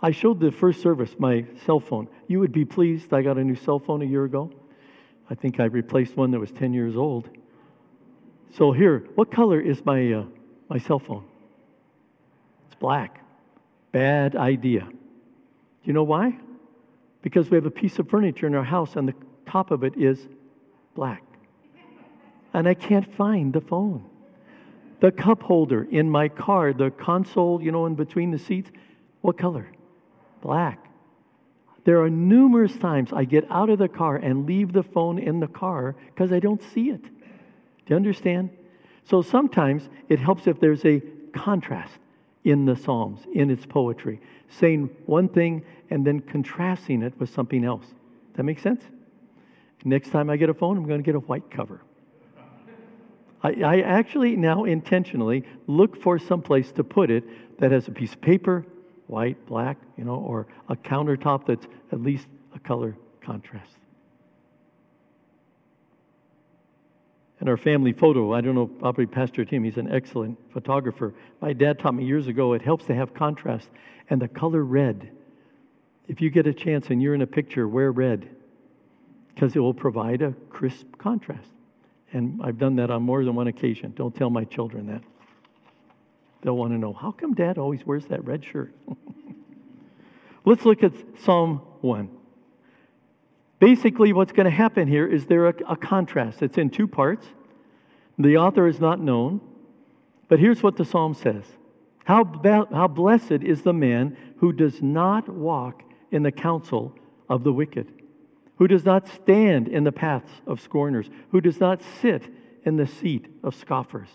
[0.00, 2.08] I showed the first service my cell phone.
[2.26, 4.52] You would be pleased I got a new cell phone a year ago.
[5.30, 7.28] I think I replaced one that was 10 years old.
[8.56, 10.24] So here, what color is my, uh,
[10.68, 11.24] my cell phone?
[12.66, 13.20] It's black.
[13.92, 14.80] Bad idea.
[14.80, 14.96] Do
[15.84, 16.36] you know why?
[17.22, 19.14] Because we have a piece of furniture in our house and the
[19.46, 20.18] top of it is
[20.94, 21.22] black.
[22.52, 24.04] And I can't find the phone.
[25.00, 28.70] The cup holder in my car, the console, you know, in between the seats,
[29.20, 29.66] what color?
[30.40, 30.86] Black.
[31.84, 35.38] There are numerous times I get out of the car and leave the phone in
[35.38, 37.02] the car because I don't see it.
[37.02, 37.10] Do
[37.88, 38.50] you understand?
[39.04, 41.00] So sometimes it helps if there's a
[41.32, 41.92] contrast
[42.44, 47.64] in the Psalms, in its poetry, saying one thing and then contrasting it with something
[47.64, 47.86] else.
[48.34, 48.82] That makes sense?
[49.84, 51.80] Next time I get a phone, I'm going to get a white cover.
[53.42, 57.24] I, I actually now intentionally look for some place to put it
[57.60, 58.66] that has a piece of paper,
[59.06, 63.72] white, black, you know, or a countertop that's at least a color contrast.
[67.38, 71.14] And our family photo, I don't know, probably Pastor Tim, he's an excellent photographer.
[71.40, 73.68] My dad taught me years ago it helps to have contrast.
[74.08, 75.10] And the color red,
[76.08, 78.35] if you get a chance and you're in a picture, wear red
[79.36, 81.50] because it will provide a crisp contrast.
[82.14, 83.92] And I've done that on more than one occasion.
[83.94, 85.02] Don't tell my children that.
[86.40, 88.74] They'll want to know how come dad always wears that red shirt?
[90.46, 92.08] Let's look at Psalm 1.
[93.58, 96.40] Basically, what's going to happen here is there a, a contrast.
[96.40, 97.26] It's in two parts.
[98.18, 99.42] The author is not known,
[100.28, 101.44] but here's what the psalm says
[102.04, 106.94] how, be- how blessed is the man who does not walk in the counsel
[107.28, 107.92] of the wicked,
[108.56, 112.22] who does not stand in the paths of scorners, who does not sit
[112.64, 114.08] in the seat of scoffers.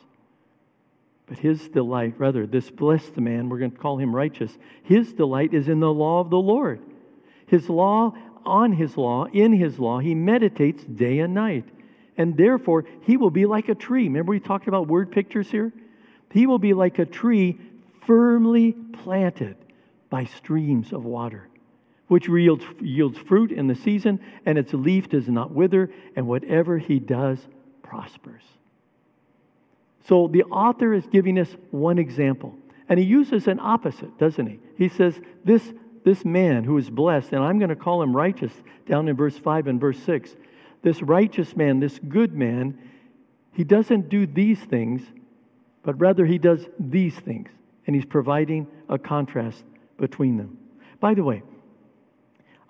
[1.28, 5.54] But his delight, rather, this blessed man, we're going to call him righteous, his delight
[5.54, 6.82] is in the law of the Lord.
[7.46, 8.14] His law,
[8.46, 11.66] on his law, in his law, he meditates day and night.
[12.18, 14.04] And therefore, he will be like a tree.
[14.04, 15.72] Remember, we talked about word pictures here?
[16.32, 17.60] He will be like a tree
[18.06, 19.56] firmly planted
[20.10, 21.48] by streams of water,
[22.12, 26.78] which yields, yields fruit in the season, and its leaf does not wither, and whatever
[26.78, 27.40] he does
[27.84, 28.44] prospers.
[30.10, 32.54] So the author is giving us one example,
[32.90, 34.60] and he uses an opposite, doesn't he?
[34.78, 35.72] He says, This,
[36.04, 38.52] this man who is blessed, and I'm going to call him righteous
[38.86, 40.36] down in verse 5 and verse 6.
[40.82, 42.78] This righteous man, this good man,
[43.54, 45.02] he doesn't do these things,
[45.82, 47.50] but rather he does these things
[47.88, 49.64] and he's providing a contrast
[49.98, 50.58] between them.
[51.00, 51.44] By the way,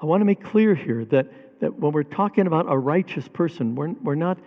[0.02, 3.76] I want to make clear here that, that when we're talking about a righteous person,
[3.76, 4.40] we're, we're not,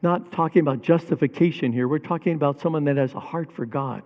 [0.00, 1.86] not talking about justification here.
[1.86, 4.02] We're talking about someone that has a heart for God.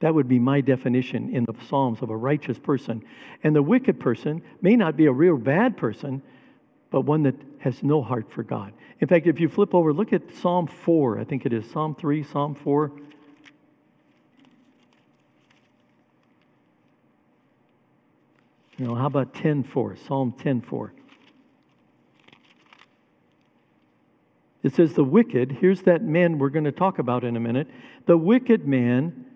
[0.00, 3.02] That would be my definition in the Psalms of a righteous person.
[3.42, 6.20] And the wicked person may not be a real bad person,
[6.90, 8.74] but one that has no heart for God.
[9.00, 11.18] In fact, if you flip over, look at Psalm 4.
[11.18, 12.92] I think it is Psalm 3, Psalm 4.
[18.78, 20.90] You know, how about 10:4, Psalm 10:4?
[24.62, 27.68] It says, The wicked, here's that man we're going to talk about in a minute.
[28.06, 29.26] The wicked man,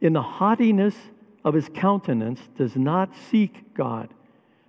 [0.00, 0.96] in the haughtiness
[1.44, 4.08] of his countenance, does not seek God,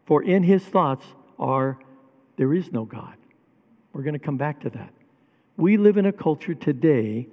[0.06, 1.06] for in his thoughts
[1.40, 1.80] are,
[2.36, 3.16] there is no God.
[3.94, 4.94] We're going to come back to that.
[5.56, 7.28] We live in a culture today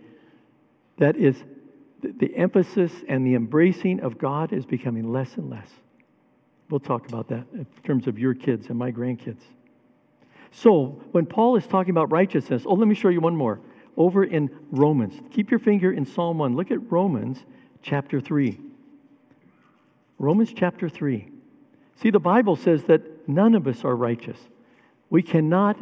[0.98, 1.42] that is,
[2.00, 5.68] the emphasis and the embracing of God is becoming less and less.
[6.68, 9.42] We'll talk about that in terms of your kids and my grandkids.
[10.50, 13.60] So, when Paul is talking about righteousness, oh, let me show you one more.
[13.96, 16.56] Over in Romans, keep your finger in Psalm 1.
[16.56, 17.44] Look at Romans
[17.82, 18.58] chapter 3.
[20.18, 21.28] Romans chapter 3.
[21.96, 24.38] See, the Bible says that none of us are righteous.
[25.08, 25.78] We cannot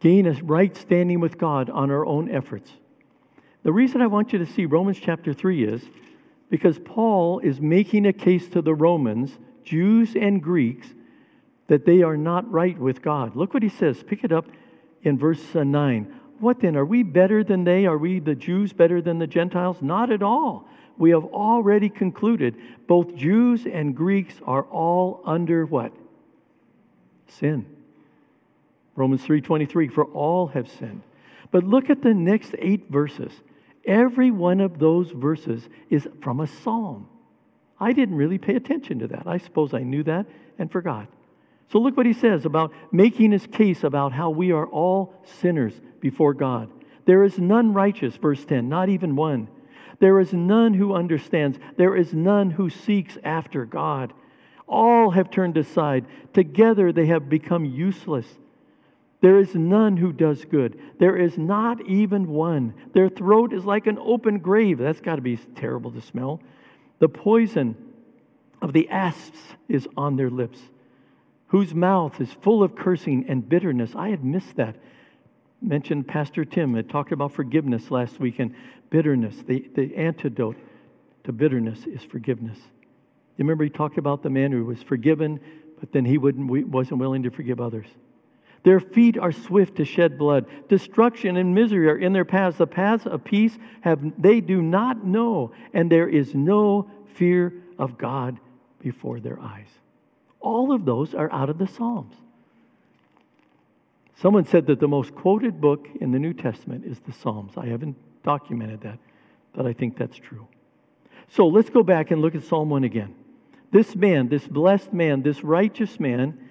[0.00, 2.70] gain a right standing with God on our own efforts.
[3.64, 5.82] The reason I want you to see Romans chapter 3 is
[6.50, 10.88] because Paul is making a case to the Romans, Jews and Greeks,
[11.66, 13.36] that they are not right with God.
[13.36, 14.02] Look what he says.
[14.02, 14.46] Pick it up
[15.02, 16.14] in verse uh, 9.
[16.40, 16.76] What then?
[16.76, 17.86] Are we better than they?
[17.86, 19.82] Are we, the Jews, better than the Gentiles?
[19.82, 20.68] Not at all.
[20.96, 22.56] We have already concluded
[22.86, 25.92] both Jews and Greeks are all under what?
[27.26, 27.66] Sin.
[28.96, 31.02] Romans 3:23 for all have sinned.
[31.50, 33.32] But look at the next 8 verses.
[33.88, 37.08] Every one of those verses is from a psalm.
[37.80, 39.26] I didn't really pay attention to that.
[39.26, 40.26] I suppose I knew that
[40.58, 41.08] and forgot.
[41.72, 45.72] So look what he says about making his case about how we are all sinners
[46.00, 46.70] before God.
[47.06, 49.48] There is none righteous, verse 10, not even one.
[50.00, 51.58] There is none who understands.
[51.78, 54.12] There is none who seeks after God.
[54.66, 56.04] All have turned aside.
[56.34, 58.26] Together they have become useless.
[59.20, 60.78] There is none who does good.
[60.98, 62.74] There is not even one.
[62.92, 64.78] Their throat is like an open grave.
[64.78, 66.40] That's got to be terrible to smell.
[67.00, 67.76] The poison
[68.62, 70.60] of the asps is on their lips,
[71.48, 73.92] whose mouth is full of cursing and bitterness.
[73.94, 74.76] I had missed that.
[75.60, 78.54] Mentioned Pastor Tim had talked about forgiveness last week and
[78.90, 79.34] bitterness.
[79.46, 80.56] The, the antidote
[81.24, 82.58] to bitterness is forgiveness.
[83.36, 85.40] You remember he talked about the man who was forgiven,
[85.80, 87.86] but then he wouldn't, wasn't willing to forgive others.
[88.62, 90.46] Their feet are swift to shed blood.
[90.68, 92.58] Destruction and misery are in their paths.
[92.58, 97.98] The paths of peace have they do not know, and there is no fear of
[97.98, 98.38] God
[98.80, 99.68] before their eyes.
[100.40, 102.14] All of those are out of the Psalms.
[104.16, 107.52] Someone said that the most quoted book in the New Testament is the Psalms.
[107.56, 108.98] I haven't documented that,
[109.52, 110.46] but I think that's true.
[111.28, 113.14] So let's go back and look at Psalm 1 again.
[113.70, 116.47] This man, this blessed man, this righteous man,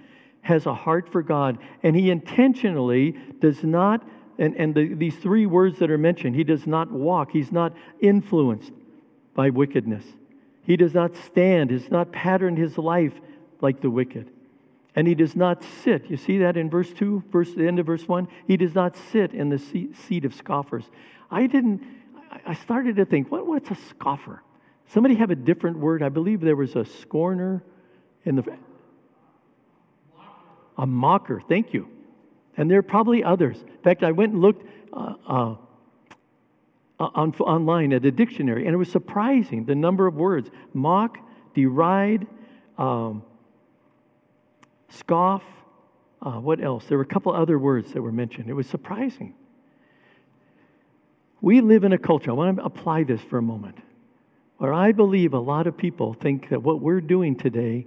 [0.48, 4.08] has a heart for God, and he intentionally does not,
[4.40, 7.74] and, and the, these three words that are mentioned, he does not walk, he's not
[8.00, 8.72] influenced
[9.36, 10.06] by wickedness.
[10.64, 13.14] He does not stand, has not patterned his life
[13.62, 14.32] like the wicked.
[14.96, 16.10] And he does not sit.
[16.10, 18.28] You see that in verse 2, verse, the end of verse 1?
[18.48, 20.86] He does not sit in the seat of scoffers.
[21.30, 21.84] I didn't,
[22.46, 24.42] I started to think, what, what's a scoffer?
[24.88, 26.02] Somebody have a different word.
[26.02, 27.64] I believe there was a scorner
[28.24, 28.58] in the.
[30.78, 31.90] A mocker, thank you.
[32.56, 33.58] And there are probably others.
[33.62, 35.56] In fact, I went and looked uh, uh,
[37.00, 41.18] on, online at a dictionary, and it was surprising the number of words mock,
[41.54, 42.28] deride,
[42.78, 43.24] um,
[44.90, 45.44] scoff.
[46.22, 46.86] Uh, what else?
[46.86, 48.50] There were a couple other words that were mentioned.
[48.50, 49.36] It was surprising.
[51.42, 53.78] We live in a culture, I want to apply this for a moment,
[54.58, 57.86] where I believe a lot of people think that what we're doing today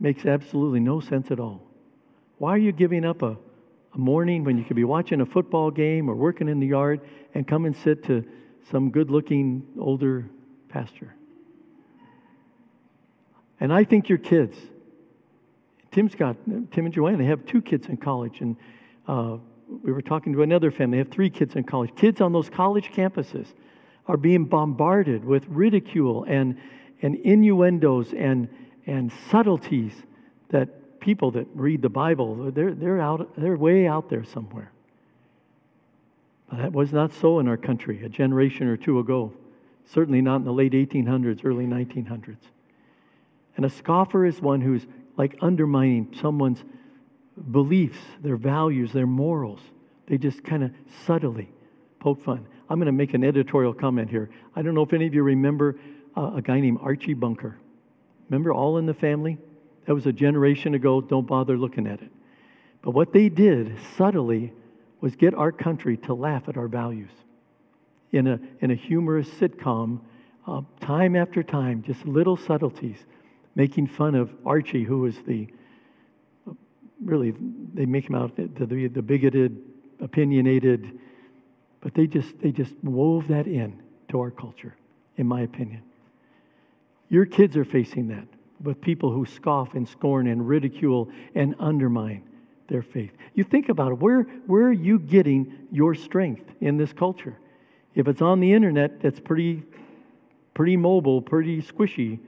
[0.00, 1.62] makes absolutely no sense at all.
[2.38, 3.36] Why are you giving up a,
[3.94, 7.02] a morning when you could be watching a football game or working in the yard
[7.34, 8.24] and come and sit to
[8.70, 10.26] some good looking older
[10.70, 11.14] pastor?
[13.60, 14.56] And I think your kids,
[15.92, 18.40] Tim's got, Tim and Joanne, they have two kids in college.
[18.40, 18.56] And
[19.06, 19.36] uh,
[19.82, 21.94] we were talking to another family, they have three kids in college.
[21.94, 23.48] Kids on those college campuses
[24.06, 26.58] are being bombarded with ridicule and,
[27.02, 28.48] and innuendos and,
[28.90, 29.92] and subtleties
[30.48, 34.72] that people that read the Bible, they're, they're, out, they're way out there somewhere.
[36.50, 39.32] But that was not so in our country a generation or two ago.
[39.86, 42.36] Certainly not in the late 1800s, early 1900s.
[43.56, 44.84] And a scoffer is one who's
[45.16, 46.64] like undermining someone's
[47.52, 49.60] beliefs, their values, their morals.
[50.08, 50.72] They just kind of
[51.06, 51.48] subtly
[52.00, 52.44] poke fun.
[52.68, 54.30] I'm going to make an editorial comment here.
[54.56, 55.78] I don't know if any of you remember
[56.16, 57.56] uh, a guy named Archie Bunker.
[58.30, 59.36] Remember All in the Family?
[59.86, 61.00] That was a generation ago.
[61.00, 62.10] Don't bother looking at it.
[62.80, 64.52] But what they did subtly
[65.00, 67.10] was get our country to laugh at our values.
[68.12, 70.00] In a, in a humorous sitcom,
[70.46, 72.98] uh, time after time, just little subtleties,
[73.54, 75.48] making fun of Archie, who was the
[77.04, 77.34] really,
[77.74, 79.56] they make him out to the, the bigoted,
[80.00, 80.98] opinionated,
[81.80, 84.76] but they just, they just wove that in to our culture,
[85.16, 85.82] in my opinion.
[87.10, 88.26] Your kids are facing that
[88.62, 92.22] with people who scoff and scorn and ridicule and undermine
[92.68, 93.10] their faith.
[93.34, 97.36] You think about it, where, where are you getting your strength in this culture?
[97.94, 99.64] If it's on the internet, that's pretty,
[100.54, 102.20] pretty mobile, pretty squishy.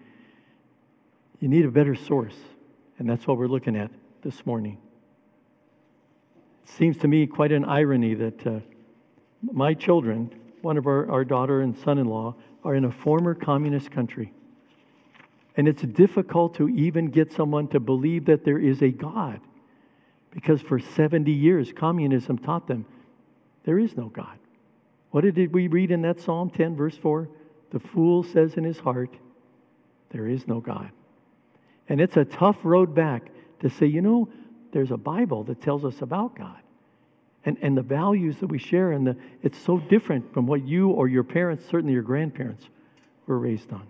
[1.39, 2.35] You need a better source.
[2.99, 3.91] And that's what we're looking at
[4.23, 4.79] this morning.
[6.65, 8.61] It seems to me quite an irony that uh,
[9.53, 13.35] my children, one of our, our daughter and son in law, are in a former
[13.35, 14.33] communist country.
[15.57, 19.41] And it's difficult to even get someone to believe that there is a God.
[20.31, 22.87] Because for 70 years, communism taught them
[23.65, 24.39] there is no God.
[25.11, 27.29] What did we read in that Psalm 10, verse 4?
[27.71, 29.15] The fool says in his heart,
[30.11, 30.91] There is no God.
[31.89, 33.29] And it's a tough road back
[33.61, 34.29] to say, you know,
[34.73, 36.59] there's a Bible that tells us about God.
[37.45, 40.91] And, and the values that we share, and the, it's so different from what you
[40.91, 42.65] or your parents, certainly your grandparents,
[43.27, 43.87] were raised on.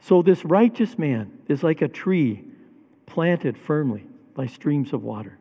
[0.00, 2.44] So, this righteous man is like a tree
[3.06, 5.38] planted firmly by streams of water.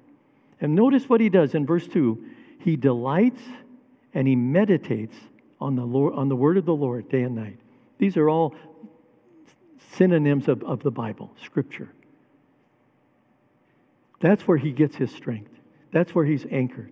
[0.60, 2.24] And notice what he does in verse 2
[2.60, 3.42] he delights
[4.14, 5.16] and he meditates
[5.62, 7.58] on the, Lord, on the word of the Lord day and night.
[7.98, 8.56] These are all
[9.94, 11.90] synonyms of, of the Bible, Scripture.
[14.20, 15.52] That's where he gets his strength.
[15.92, 16.92] That's where he's anchored.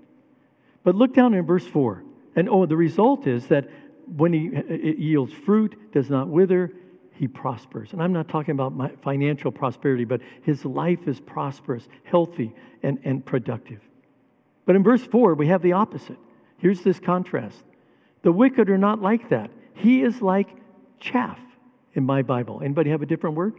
[0.83, 2.03] But look down in verse 4.
[2.35, 3.67] And oh, the result is that
[4.15, 6.71] when he it yields fruit, does not wither,
[7.15, 7.93] he prospers.
[7.93, 12.53] And I'm not talking about financial prosperity, but his life is prosperous, healthy,
[12.83, 13.79] and, and productive.
[14.65, 16.17] But in verse 4, we have the opposite.
[16.57, 17.63] Here's this contrast.
[18.23, 19.51] The wicked are not like that.
[19.73, 20.49] He is like
[20.99, 21.39] chaff
[21.93, 22.61] in my Bible.
[22.63, 23.53] Anybody have a different word?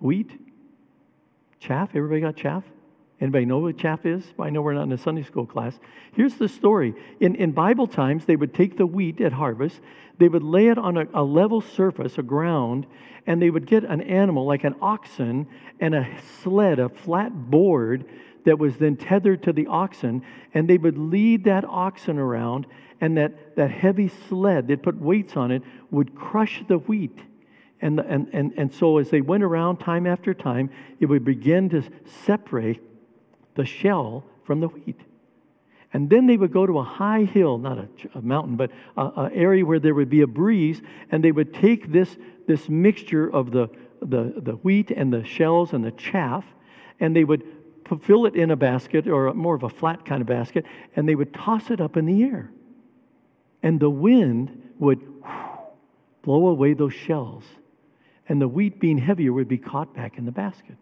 [0.00, 0.30] Wheat?
[1.60, 1.90] Chaff?
[1.94, 2.64] Everybody got chaff?
[3.22, 4.24] Anybody know what chaff is?
[4.36, 5.78] I know we're not in a Sunday school class.
[6.12, 6.92] Here's the story.
[7.20, 9.80] In, in Bible times, they would take the wheat at harvest,
[10.18, 12.84] they would lay it on a, a level surface, a ground,
[13.24, 15.46] and they would get an animal like an oxen
[15.78, 16.08] and a
[16.42, 18.06] sled, a flat board
[18.44, 22.66] that was then tethered to the oxen, and they would lead that oxen around,
[23.00, 25.62] and that, that heavy sled, they'd put weights on it,
[25.92, 27.20] would crush the wheat.
[27.80, 31.68] And, and, and, and so as they went around time after time, it would begin
[31.70, 31.84] to
[32.24, 32.80] separate
[33.54, 35.00] the shell from the wheat.
[35.92, 39.30] And then they would go to a high hill, not a, a mountain, but an
[39.32, 40.80] area where there would be a breeze,
[41.10, 43.68] and they would take this, this mixture of the,
[44.00, 46.44] the, the wheat and the shells and the chaff,
[46.98, 47.44] and they would
[48.02, 50.64] fill it in a basket or more of a flat kind of basket,
[50.96, 52.50] and they would toss it up in the air.
[53.62, 55.00] And the wind would
[56.22, 57.44] blow away those shells,
[58.28, 60.76] and the wheat being heavier would be caught back in the basket.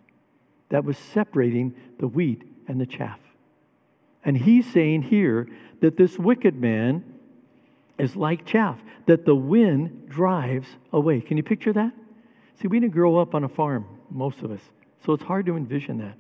[0.69, 3.19] That was separating the wheat and the chaff.
[4.25, 5.49] And he's saying here
[5.81, 7.05] that this wicked man
[7.99, 11.21] is like chaff, that the wind drives away.
[11.21, 11.93] Can you picture that?
[12.61, 14.61] See, we didn't grow up on a farm, most of us,
[15.05, 16.17] so it's hard to envision that.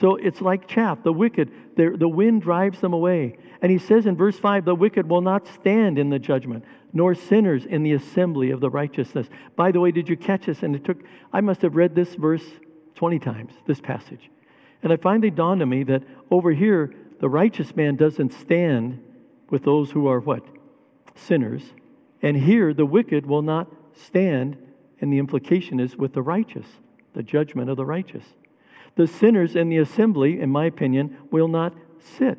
[0.00, 3.38] So it's like chaff, the wicked, the wind drives them away.
[3.62, 7.14] And he says in verse 5 the wicked will not stand in the judgment, nor
[7.14, 9.26] sinners in the assembly of the righteousness.
[9.56, 10.62] By the way, did you catch this?
[10.62, 11.02] And it took,
[11.32, 12.44] I must have read this verse
[12.94, 14.30] 20 times, this passage.
[14.82, 19.02] And it finally dawned on me that over here, the righteous man doesn't stand
[19.50, 20.44] with those who are what?
[21.14, 21.62] Sinners.
[22.22, 24.56] And here, the wicked will not stand,
[25.00, 26.66] and the implication is with the righteous,
[27.14, 28.24] the judgment of the righteous.
[28.96, 31.74] The sinners in the assembly, in my opinion, will not
[32.18, 32.38] sit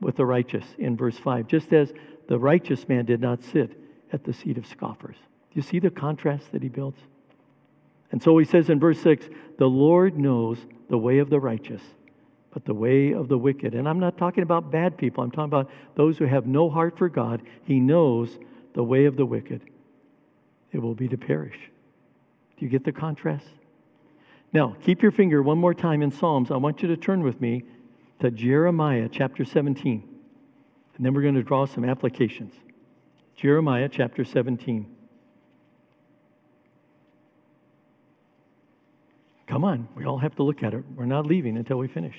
[0.00, 1.92] with the righteous in verse 5, just as
[2.28, 3.80] the righteous man did not sit
[4.12, 5.16] at the seat of scoffers.
[5.52, 7.00] You see the contrast that he builds?
[8.12, 10.58] And so he says in verse 6 the Lord knows
[10.88, 11.82] the way of the righteous,
[12.52, 13.74] but the way of the wicked.
[13.74, 16.96] And I'm not talking about bad people, I'm talking about those who have no heart
[16.98, 17.42] for God.
[17.64, 18.38] He knows
[18.74, 19.62] the way of the wicked.
[20.72, 21.58] It will be to perish.
[22.56, 23.46] Do you get the contrast?
[24.52, 26.50] Now, keep your finger one more time in Psalms.
[26.50, 27.64] I want you to turn with me
[28.20, 30.08] to Jeremiah chapter 17.
[30.96, 32.54] And then we're going to draw some applications.
[33.34, 34.95] Jeremiah chapter 17.
[39.56, 40.84] Come on, we all have to look at it.
[40.94, 42.14] We're not leaving until we finish.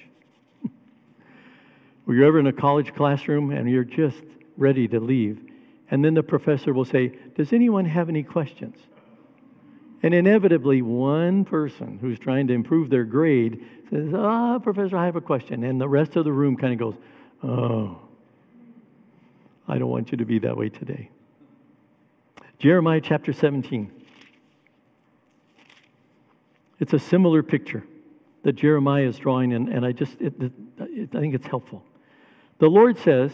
[2.08, 4.24] Were you ever in a college classroom and you're just
[4.58, 5.40] ready to leave?
[5.92, 8.76] And then the professor will say, Does anyone have any questions?
[10.02, 15.06] And inevitably, one person who's trying to improve their grade says, Ah, oh, Professor, I
[15.06, 15.64] have a question.
[15.64, 16.96] And the rest of the room kind of goes,
[17.44, 18.00] Oh,
[19.68, 21.12] I don't want you to be that way today.
[22.58, 23.97] Jeremiah chapter 17.
[26.80, 27.84] It's a similar picture
[28.44, 31.84] that Jeremiah is drawing, and, and I just, it, it, I think it's helpful.
[32.60, 33.32] The Lord says,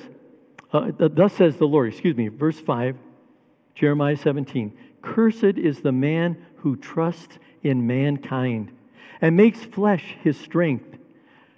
[0.72, 2.98] uh, thus says the Lord, excuse me, verse 5,
[3.76, 8.72] Jeremiah 17 Cursed is the man who trusts in mankind
[9.22, 10.98] and makes flesh his strength,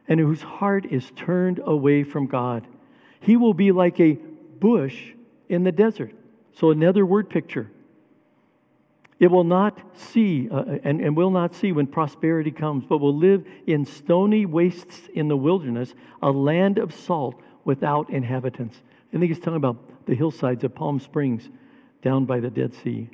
[0.07, 2.67] and whose heart is turned away from God.
[3.21, 4.13] He will be like a
[4.59, 5.13] bush
[5.49, 6.13] in the desert.
[6.53, 7.71] So, another word picture.
[9.20, 13.16] It will not see uh, and, and will not see when prosperity comes, but will
[13.16, 18.82] live in stony wastes in the wilderness, a land of salt without inhabitants.
[19.13, 21.49] I think he's talking about the hillsides of Palm Springs
[22.01, 23.09] down by the Dead Sea,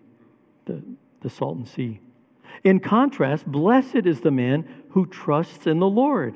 [0.65, 0.81] the,
[1.21, 1.99] the Salton Sea.
[2.63, 6.35] In contrast, blessed is the man who trusts in the Lord,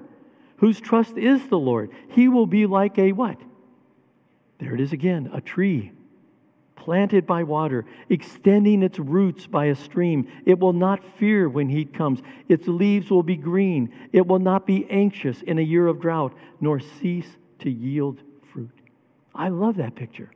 [0.58, 1.90] whose trust is the Lord.
[2.10, 3.40] He will be like a what?
[4.60, 5.92] There it is again, a tree
[6.76, 10.28] planted by water, extending its roots by a stream.
[10.46, 12.22] It will not fear when heat comes.
[12.48, 13.94] Its leaves will be green.
[14.12, 17.28] It will not be anxious in a year of drought, nor cease
[17.60, 18.20] to yield
[18.52, 18.70] fruit.
[19.34, 20.32] I love that picture.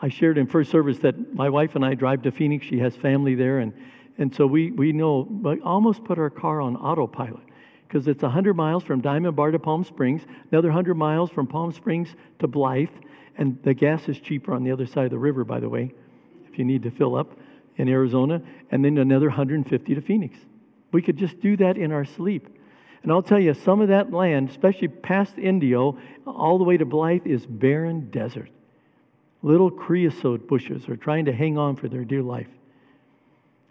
[0.00, 2.66] I shared in first service that my wife and I drive to Phoenix.
[2.66, 3.72] She has family there, and,
[4.18, 7.42] and so we, we know, we almost put our car on autopilot
[7.86, 11.72] because it's 100 miles from Diamond Bar to Palm Springs, another 100 miles from Palm
[11.72, 12.88] Springs to Blythe,
[13.36, 15.92] and the gas is cheaper on the other side of the river, by the way,
[16.50, 17.38] if you need to fill up
[17.76, 20.36] in Arizona, and then another 150 to Phoenix.
[20.92, 22.48] We could just do that in our sleep.
[23.02, 26.84] And I'll tell you, some of that land, especially past Indio, all the way to
[26.84, 28.50] Blythe, is barren desert.
[29.42, 32.48] Little creosote bushes are trying to hang on for their dear life.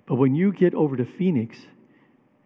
[0.05, 1.57] But when you get over to Phoenix,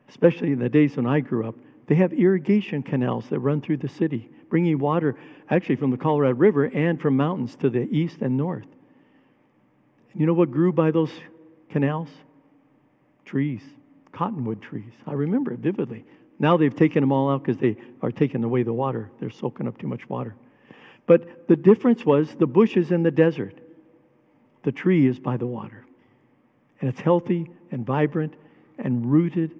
[0.09, 1.55] especially in the days when I grew up,
[1.87, 5.17] they have irrigation canals that run through the city, bringing water
[5.49, 8.63] actually from the Colorado River and from mountains to the east and north.
[10.13, 11.11] And you know what grew by those
[11.69, 12.07] canals?
[13.25, 13.61] Trees,
[14.13, 14.93] cottonwood trees.
[15.05, 16.05] I remember it vividly.
[16.39, 19.11] Now they've taken them all out because they are taking away the water.
[19.19, 20.37] They're soaking up too much water.
[21.05, 23.59] But the difference was the bush is in the desert,
[24.63, 25.85] the tree is by the water.
[26.79, 28.35] And it's healthy and vibrant
[28.77, 29.51] and rooted,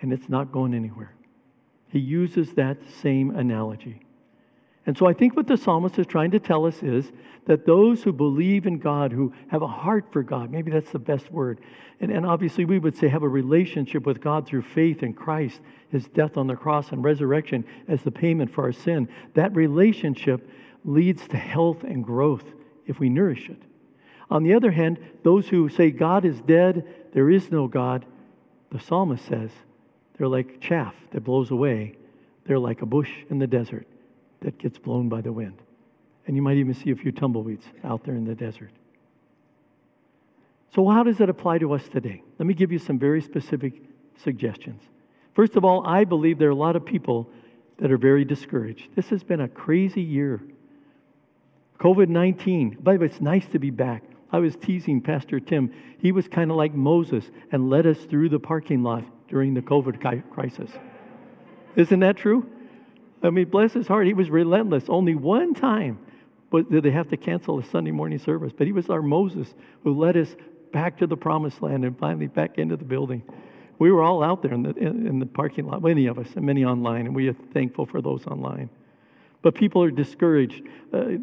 [0.00, 1.12] and it's not going anywhere.
[1.88, 4.04] He uses that same analogy.
[4.86, 7.10] And so I think what the psalmist is trying to tell us is
[7.46, 10.98] that those who believe in God, who have a heart for God, maybe that's the
[10.98, 11.60] best word,
[12.00, 15.60] and, and obviously we would say have a relationship with God through faith in Christ,
[15.90, 20.48] his death on the cross and resurrection as the payment for our sin, that relationship
[20.84, 22.44] leads to health and growth
[22.86, 23.62] if we nourish it.
[24.30, 28.04] On the other hand, those who say God is dead, there is no God,
[28.70, 29.50] the psalmist says,
[30.18, 31.96] they're like chaff that blows away.
[32.44, 33.86] They're like a bush in the desert
[34.44, 35.60] that gets blown by the wind.
[36.26, 38.70] And you might even see a few tumbleweeds out there in the desert.
[40.74, 42.22] So, how does that apply to us today?
[42.38, 43.74] Let me give you some very specific
[44.16, 44.82] suggestions.
[45.34, 47.28] First of all, I believe there are a lot of people
[47.78, 48.88] that are very discouraged.
[48.94, 50.40] This has been a crazy year.
[51.80, 54.02] COVID 19, by the way, it's nice to be back.
[54.30, 55.72] I was teasing Pastor Tim.
[55.98, 59.62] He was kind of like Moses and led us through the parking lot during the
[59.62, 60.70] COVID crisis.
[61.76, 62.48] Isn't that true?
[63.24, 64.84] I mean, bless his heart, he was relentless.
[64.88, 65.98] Only one time
[66.54, 69.52] but did they have to cancel a Sunday morning service, but he was our Moses
[69.82, 70.36] who led us
[70.72, 73.24] back to the promised land and finally back into the building.
[73.80, 76.46] We were all out there in the, in the parking lot, many of us, and
[76.46, 78.70] many online, and we are thankful for those online.
[79.42, 80.62] But people are discouraged.
[80.92, 81.16] Uh,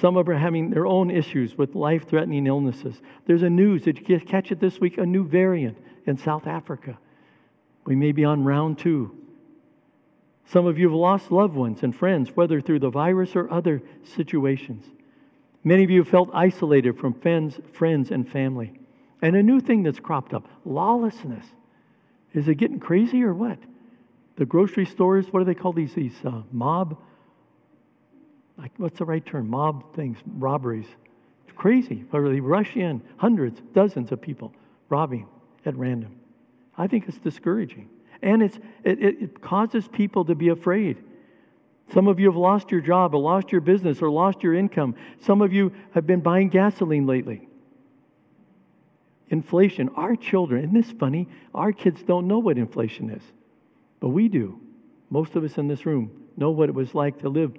[0.00, 3.00] some of them are having their own issues with life threatening illnesses.
[3.26, 4.98] There's a news, did you catch it this week?
[4.98, 6.98] A new variant in South Africa.
[7.84, 9.16] We may be on round two.
[10.46, 13.82] Some of you have lost loved ones and friends, whether through the virus or other
[14.02, 14.84] situations.
[15.64, 18.72] Many of you have felt isolated from friends, friends and family.
[19.22, 21.46] And a new thing that's cropped up lawlessness.
[22.34, 23.58] Is it getting crazy or what?
[24.36, 25.94] The grocery stores, what do they call these?
[25.94, 26.98] These uh, mob,
[28.58, 29.48] like, what's the right term?
[29.48, 30.86] Mob things, robberies.
[31.46, 32.04] It's crazy.
[32.10, 34.52] Where they rush in, hundreds, dozens of people
[34.88, 35.26] robbing
[35.64, 36.16] at random.
[36.76, 37.88] I think it's discouraging.
[38.22, 41.02] And it's, it, it causes people to be afraid.
[41.92, 44.94] Some of you have lost your job or lost your business or lost your income.
[45.20, 47.48] Some of you have been buying gasoline lately.
[49.28, 49.90] Inflation.
[49.96, 51.28] Our children, isn't this funny?
[51.54, 53.22] Our kids don't know what inflation is,
[54.00, 54.60] but we do.
[55.10, 57.52] Most of us in this room know what it was like to live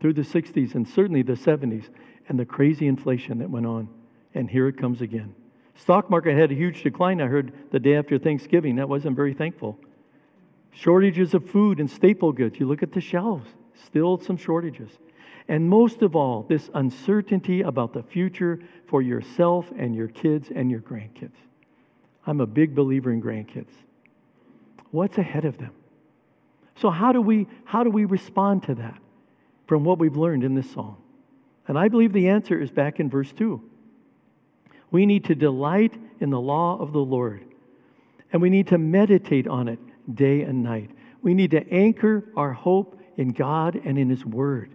[0.00, 1.88] through the 60s and certainly the 70s
[2.28, 3.88] and the crazy inflation that went on.
[4.34, 5.34] And here it comes again.
[5.76, 8.76] Stock market had a huge decline, I heard, the day after Thanksgiving.
[8.76, 9.78] That wasn't very thankful.
[10.76, 12.60] Shortages of food and staple goods.
[12.60, 13.48] You look at the shelves,
[13.86, 14.90] still some shortages.
[15.48, 20.70] And most of all, this uncertainty about the future for yourself and your kids and
[20.70, 21.36] your grandkids.
[22.26, 23.70] I'm a big believer in grandkids.
[24.90, 25.72] What's ahead of them?
[26.74, 28.98] So how do we how do we respond to that
[29.66, 30.98] from what we've learned in this song?
[31.68, 33.62] And I believe the answer is back in verse 2.
[34.90, 37.46] We need to delight in the law of the Lord.
[38.30, 39.78] And we need to meditate on it
[40.14, 40.90] day and night.
[41.22, 44.70] We need to anchor our hope in God and in His Word,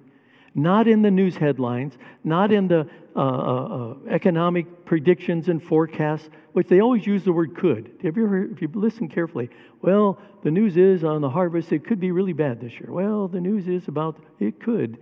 [0.55, 6.29] not in the news headlines, not in the uh, uh, uh, economic predictions and forecasts,
[6.53, 7.91] which they always use the word could.
[8.03, 9.49] Have you ever, if you listen carefully,
[9.81, 12.87] well, the news is on the harvest, it could be really bad this year.
[12.89, 14.97] Well, the news is about it could.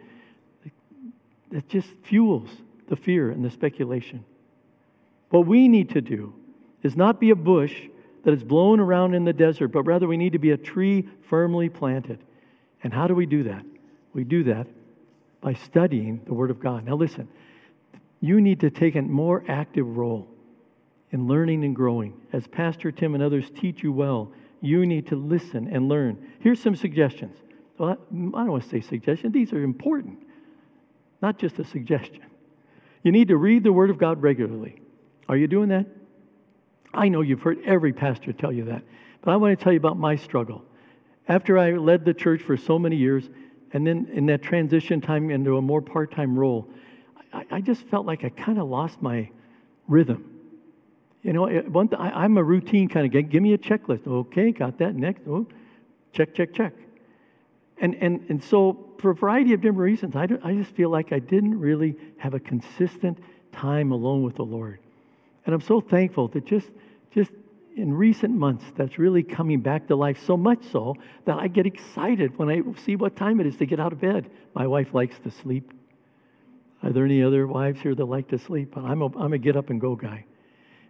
[1.51, 2.49] It just fuels
[2.87, 4.25] the fear and the speculation.
[5.29, 6.33] What we need to do
[6.81, 7.79] is not be a bush
[8.23, 11.07] that is blown around in the desert, but rather we need to be a tree
[11.29, 12.19] firmly planted.
[12.83, 13.65] And how do we do that?
[14.13, 14.67] We do that
[15.41, 16.85] by studying the Word of God.
[16.85, 17.27] Now, listen,
[18.21, 20.27] you need to take a more active role
[21.11, 22.13] in learning and growing.
[22.33, 26.27] As Pastor Tim and others teach you well, you need to listen and learn.
[26.39, 27.37] Here's some suggestions.
[27.77, 30.19] Well, I don't want to say suggestions, these are important,
[31.21, 32.25] not just a suggestion.
[33.03, 34.81] You need to read the Word of God regularly.
[35.29, 35.85] Are you doing that?
[36.93, 38.83] I know you've heard every pastor tell you that,
[39.21, 40.63] but I want to tell you about my struggle.
[41.27, 43.29] After I led the church for so many years,
[43.73, 46.67] and then in that transition time into a more part time role,
[47.31, 49.29] I, I, just felt like I kind of lost my
[49.87, 50.25] rhythm.
[51.21, 53.21] You know, one I, am a routine kind of guy.
[53.21, 54.07] Give me a checklist.
[54.07, 54.95] Okay, got that.
[54.95, 55.21] Next.
[55.27, 55.45] Oh,
[56.13, 56.73] check, check, check.
[57.77, 61.13] And, and, and so, for a variety of different reasons, I, I just feel like
[61.13, 63.19] I didn't really have a consistent
[63.51, 64.79] time alone with the Lord.
[65.49, 66.69] And I'm so thankful that just,
[67.11, 67.31] just
[67.75, 70.93] in recent months, that's really coming back to life so much so
[71.25, 73.99] that I get excited when I see what time it is to get out of
[73.99, 74.29] bed.
[74.53, 75.73] My wife likes to sleep.
[76.83, 78.77] Are there any other wives here that like to sleep?
[78.77, 80.23] I'm a, I'm a get up and go guy.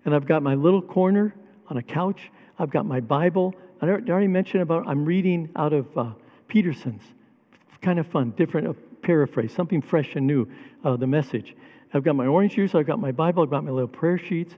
[0.04, 1.34] And I've got my little corner
[1.70, 2.30] on a couch.
[2.60, 3.56] I've got my Bible.
[3.82, 6.12] I already mentioned about I'm reading out of uh,
[6.50, 7.04] Peterson's.
[7.82, 10.50] Kind of fun, different uh, paraphrase, something fresh and new,
[10.84, 11.56] uh, the message.
[11.94, 14.54] I've got my orange juice, I've got my Bible, I've got my little prayer sheets,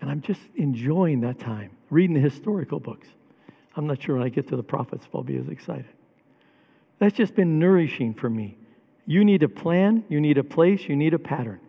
[0.00, 3.08] and I'm just enjoying that time, reading the historical books.
[3.74, 5.86] I'm not sure when I get to the prophets if I'll be as excited.
[6.98, 8.56] That's just been nourishing for me.
[9.06, 11.60] You need a plan, you need a place, you need a pattern.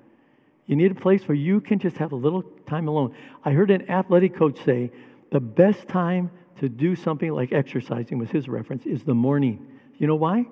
[0.65, 3.15] You need a place where you can just have a little time alone.
[3.45, 4.91] I heard an athletic coach say
[5.31, 9.65] the best time to do something like exercising, was his reference, is the morning.
[9.97, 10.45] You know why?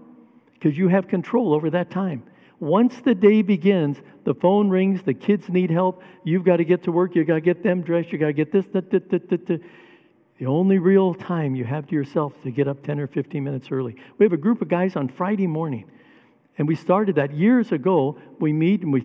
[0.54, 2.24] Because you have control over that time.
[2.60, 6.84] Once the day begins, the phone rings, the kids need help, you've got to get
[6.84, 9.10] to work, you've got to get them dressed, you've got to get this, that, that,
[9.10, 9.62] that, that.
[10.38, 13.70] The only real time you have to yourself to get up 10 or 15 minutes
[13.72, 13.96] early.
[14.18, 15.86] We have a group of guys on Friday morning,
[16.58, 18.18] and we started that years ago.
[18.40, 19.02] We meet and we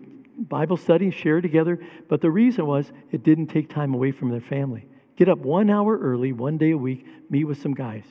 [0.49, 4.41] Bible study, share together, but the reason was it didn't take time away from their
[4.41, 4.87] family.
[5.15, 8.03] Get up one hour early, one day a week, meet with some guys.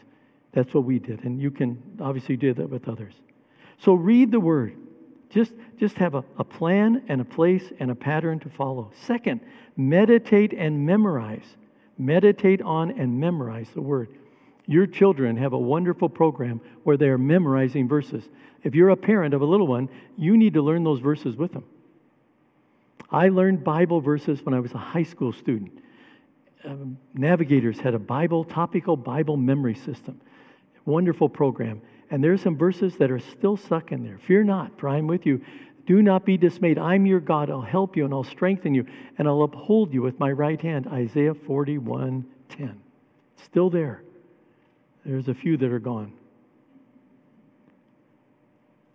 [0.53, 3.15] That's what we did, and you can obviously do that with others.
[3.79, 4.77] So read the Word.
[5.31, 8.91] Just, just have a, a plan and a place and a pattern to follow.
[9.07, 9.41] Second,
[9.77, 11.57] meditate and memorize.
[11.99, 14.09] Meditate on and memorize the Word.
[14.67, 18.29] Your children have a wonderful program where they are memorizing verses.
[18.63, 21.53] If you're a parent of a little one, you need to learn those verses with
[21.53, 21.65] them.
[23.11, 25.73] I learned Bible verses when I was a high school student.
[26.65, 30.21] Um, Navigators had a Bible, topical Bible memory system.
[30.85, 31.81] Wonderful program.
[32.11, 34.19] And there's some verses that are still stuck in there.
[34.27, 35.41] Fear not, for I am with you.
[35.87, 36.79] Do not be dismayed.
[36.79, 37.51] I'm your God.
[37.51, 38.87] I'll help you and I'll strengthen you
[39.19, 40.87] and I'll uphold you with my right hand.
[40.89, 42.81] Isaiah 41 10.
[43.45, 44.03] Still there.
[45.05, 46.13] There's a few that are gone.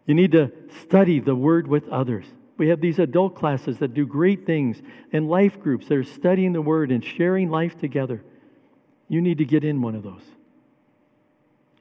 [0.06, 0.52] You need to
[0.84, 2.26] study the word with others.
[2.58, 6.54] We have these adult classes that do great things and life groups that are studying
[6.54, 8.24] the word and sharing life together.
[9.10, 10.24] You need to get in one of those.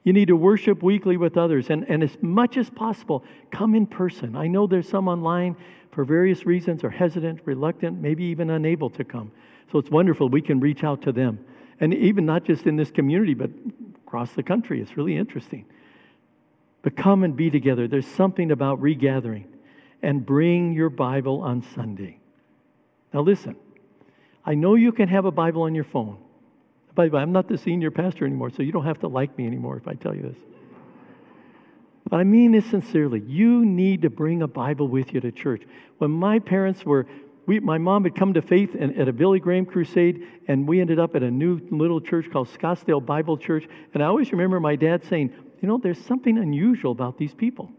[0.05, 3.87] You need to worship weekly with others, and, and as much as possible, come in
[3.87, 4.35] person.
[4.35, 5.57] I know there's some online
[5.91, 9.31] for various reasons are hesitant, reluctant, maybe even unable to come.
[9.71, 11.39] So it's wonderful we can reach out to them.
[11.79, 13.49] And even not just in this community, but
[14.05, 14.81] across the country.
[14.81, 15.65] It's really interesting.
[16.83, 17.87] But come and be together.
[17.87, 19.45] There's something about regathering.
[20.01, 22.19] And bring your Bible on Sunday.
[23.11, 23.55] Now, listen,
[24.45, 26.17] I know you can have a Bible on your phone.
[26.95, 29.37] By the way, I'm not the senior pastor anymore, so you don't have to like
[29.37, 30.37] me anymore if I tell you this.
[32.09, 33.19] But I mean this sincerely.
[33.21, 35.63] You need to bring a Bible with you to church.
[35.97, 37.07] When my parents were,
[37.47, 40.79] we, my mom had come to faith in, at a Billy Graham crusade, and we
[40.79, 43.67] ended up at a new little church called Scottsdale Bible Church.
[43.93, 47.71] And I always remember my dad saying, You know, there's something unusual about these people.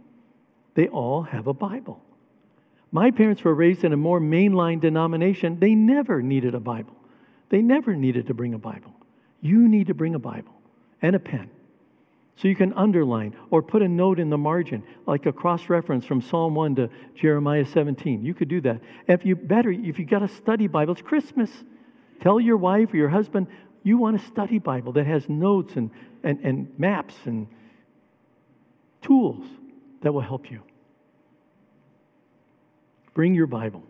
[0.74, 2.02] They all have a Bible.
[2.90, 5.58] My parents were raised in a more mainline denomination.
[5.58, 6.96] They never needed a Bible.
[7.48, 8.95] They never needed to bring a Bible.
[9.46, 10.52] You need to bring a Bible
[11.02, 11.50] and a pen
[12.36, 16.04] so you can underline or put a note in the margin, like a cross reference
[16.04, 18.24] from Psalm 1 to Jeremiah 17.
[18.24, 18.80] You could do that.
[19.06, 21.50] If you better, if you got a study Bible, it's Christmas.
[22.20, 23.46] Tell your wife or your husband
[23.86, 25.92] you want a study Bible that has notes and,
[26.24, 27.46] and, and maps and
[29.00, 29.46] tools
[30.02, 30.60] that will help you.
[33.14, 33.84] Bring your Bible.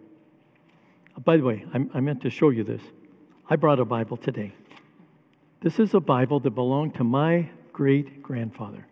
[1.24, 2.82] By the way, I, I meant to show you this.
[3.48, 4.52] I brought a Bible today.
[5.62, 8.86] This is a Bible that belonged to my great grandfather.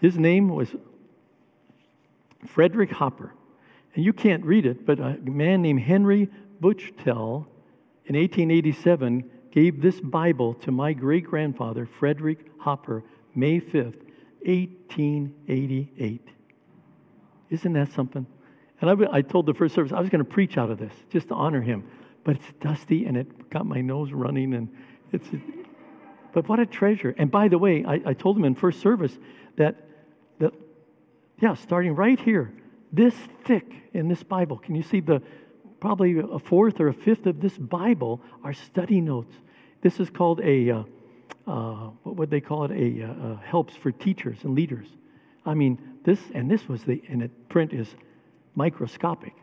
[0.00, 0.68] His name was
[2.46, 3.32] Frederick Hopper.
[3.94, 6.28] And you can't read it, but a man named Henry
[6.60, 7.46] Buchtel
[8.06, 14.00] in 1887 gave this Bible to my great grandfather, Frederick Hopper, May 5th,
[14.44, 16.28] 1888.
[17.50, 18.26] Isn't that something?
[18.80, 20.92] And I, I told the first service I was going to preach out of this
[21.10, 21.88] just to honor him.
[22.24, 24.68] But it's dusty and it got my nose running and
[25.14, 25.28] it's,
[26.32, 27.14] but what a treasure.
[27.16, 29.16] And by the way, I, I told him in first service
[29.56, 29.76] that,
[30.40, 30.52] that,
[31.40, 32.52] yeah, starting right here,
[32.92, 35.22] this thick in this Bible, can you see the,
[35.80, 39.34] probably a fourth or a fifth of this Bible are study notes.
[39.82, 40.82] This is called a, uh,
[41.46, 42.70] uh, what would they call it?
[42.70, 44.88] A uh, uh, helps for teachers and leaders.
[45.44, 47.94] I mean, this, and this was the, and it print is
[48.54, 49.34] microscopic.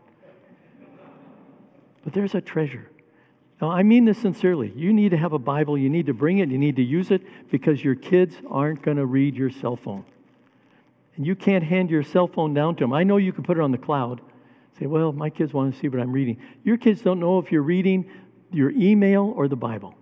[2.04, 2.90] But there's a treasure.
[3.62, 4.74] Now, I mean this sincerely.
[4.76, 7.12] You need to have a Bible, you need to bring it, you need to use
[7.12, 10.04] it because your kids aren't going to read your cell phone.
[11.16, 12.94] And you can't hand your cell phone down to them.
[12.94, 14.22] I know you can put it on the cloud.
[14.80, 16.42] Say, well, my kids want to see what I'm reading.
[16.64, 18.10] Your kids don't know if you're reading
[18.52, 19.94] your email or the Bible.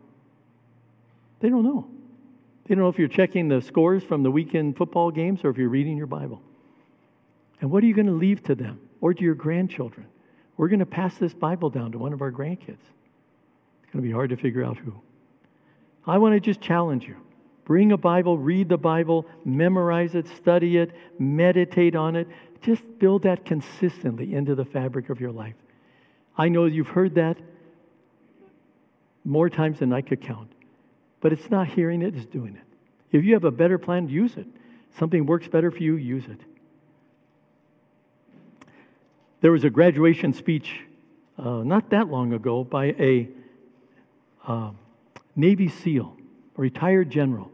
[1.42, 1.86] They don't know.
[2.66, 5.58] They don't know if you're checking the scores from the weekend football games or if
[5.58, 6.42] you're reading your Bible.
[7.60, 10.06] And what are you going to leave to them or to your grandchildren?
[10.56, 12.78] We're going to pass this Bible down to one of our grandkids.
[13.90, 14.94] It's going to be hard to figure out who.
[16.06, 17.16] I want to just challenge you.
[17.66, 22.28] Bring a Bible, read the Bible, memorize it, study it, meditate on it.
[22.62, 25.56] Just build that consistently into the fabric of your life.
[26.38, 27.40] I know you've heard that
[29.26, 30.52] more times than I could count,
[31.20, 32.78] but it's not hearing it, it's doing it.
[33.12, 34.46] If you have a better plan, use it.
[35.00, 36.42] Something works better for you, use it.
[39.42, 40.80] There was a graduation speech
[41.40, 43.30] uh, not that long ago by a
[44.50, 44.72] uh,
[45.36, 46.18] Navy SEAL,
[46.58, 47.52] a retired general.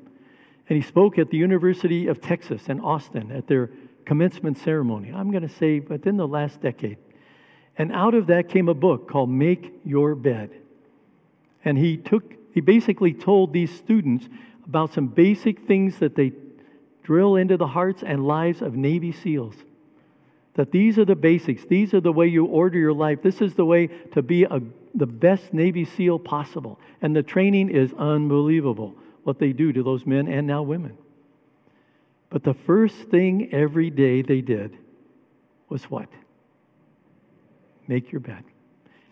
[0.67, 3.69] And he spoke at the University of Texas in Austin at their
[4.05, 5.11] commencement ceremony.
[5.13, 6.97] I'm going to say within the last decade.
[7.77, 10.49] And out of that came a book called Make Your Bed.
[11.63, 14.27] And he took, he basically told these students
[14.65, 16.31] about some basic things that they
[17.03, 19.55] drill into the hearts and lives of Navy SEALs
[20.55, 21.65] that these are the basics.
[21.65, 23.21] These are the way you order your life.
[23.21, 24.61] This is the way to be a,
[24.93, 26.79] the best Navy SEAL possible.
[27.01, 30.97] And the training is unbelievable what they do to those men and now women.
[32.29, 34.77] But the first thing every day they did
[35.69, 36.09] was what?
[37.87, 38.43] Make your bed.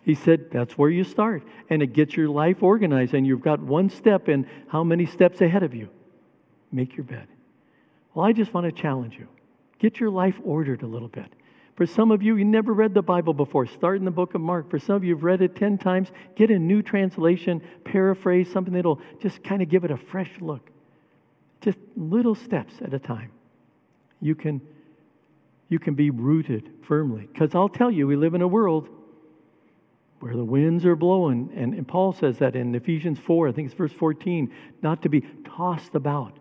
[0.02, 1.42] He said, that's where you start.
[1.70, 3.14] And it gets your life organized.
[3.14, 5.88] And you've got one step in how many steps ahead of you?
[6.72, 7.26] Make your bed.
[8.12, 9.28] Well, I just want to challenge you.
[9.84, 11.30] Get your life ordered a little bit.
[11.76, 13.66] For some of you, you never read the Bible before.
[13.66, 14.70] Start in the book of Mark.
[14.70, 16.10] For some of you, you've read it 10 times.
[16.36, 20.70] Get a new translation, paraphrase, something that'll just kind of give it a fresh look.
[21.60, 23.30] Just little steps at a time.
[24.22, 24.62] You can,
[25.68, 27.28] you can be rooted firmly.
[27.30, 28.88] Because I'll tell you, we live in a world
[30.20, 31.50] where the winds are blowing.
[31.54, 35.10] And, and Paul says that in Ephesians 4, I think it's verse 14, not to
[35.10, 36.38] be tossed about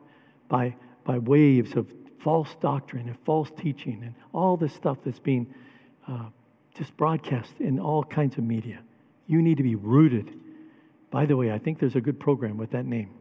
[0.48, 1.92] by, by waves of
[2.24, 5.54] false doctrine and false teaching and all this stuff that's being
[6.08, 6.26] uh,
[6.76, 8.80] just broadcast in all kinds of media.
[9.28, 10.34] You need to be rooted.
[11.12, 13.12] By the way, I think there's a good program with that name.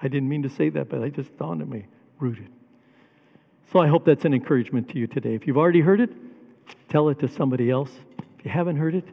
[0.00, 1.86] I didn't mean to say that, but it just dawned on me
[2.18, 2.48] rooted.
[3.72, 5.34] So I hope that's an encouragement to you today.
[5.34, 6.10] If you've already heard it,
[6.88, 7.90] tell it to somebody else.
[8.38, 9.08] If you haven't heard it,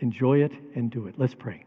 [0.00, 1.14] enjoy it and do it.
[1.16, 1.64] Let's pray.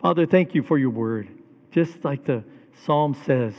[0.00, 1.28] Father, thank you for your word.
[1.70, 2.42] Just like the
[2.84, 3.54] psalm says,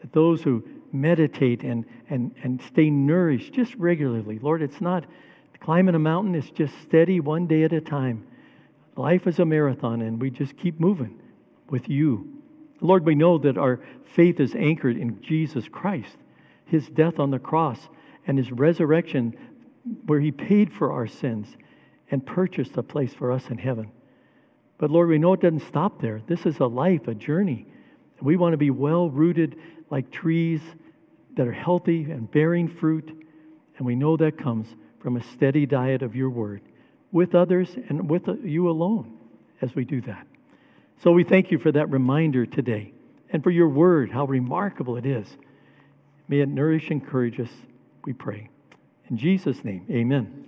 [0.00, 4.38] that those who meditate and, and, and stay nourished just regularly.
[4.38, 5.04] Lord, it's not
[5.60, 8.26] climbing a mountain, it's just steady one day at a time.
[8.96, 11.20] Life is a marathon, and we just keep moving
[11.70, 12.42] with you.
[12.80, 13.80] Lord, we know that our
[14.14, 16.16] faith is anchored in Jesus Christ,
[16.64, 17.88] his death on the cross,
[18.26, 19.34] and his resurrection,
[20.06, 21.48] where he paid for our sins
[22.10, 23.90] and purchased a place for us in heaven.
[24.78, 26.22] But Lord, we know it doesn't stop there.
[26.26, 27.66] This is a life, a journey.
[28.20, 29.56] We want to be well rooted
[29.90, 30.60] like trees
[31.36, 33.08] that are healthy and bearing fruit.
[33.76, 34.66] And we know that comes
[35.00, 36.62] from a steady diet of your word
[37.12, 39.16] with others and with you alone
[39.62, 40.26] as we do that.
[41.02, 42.92] So we thank you for that reminder today
[43.30, 45.28] and for your word, how remarkable it is.
[46.26, 47.50] May it nourish and encourage us,
[48.04, 48.50] we pray.
[49.08, 50.47] In Jesus' name, amen.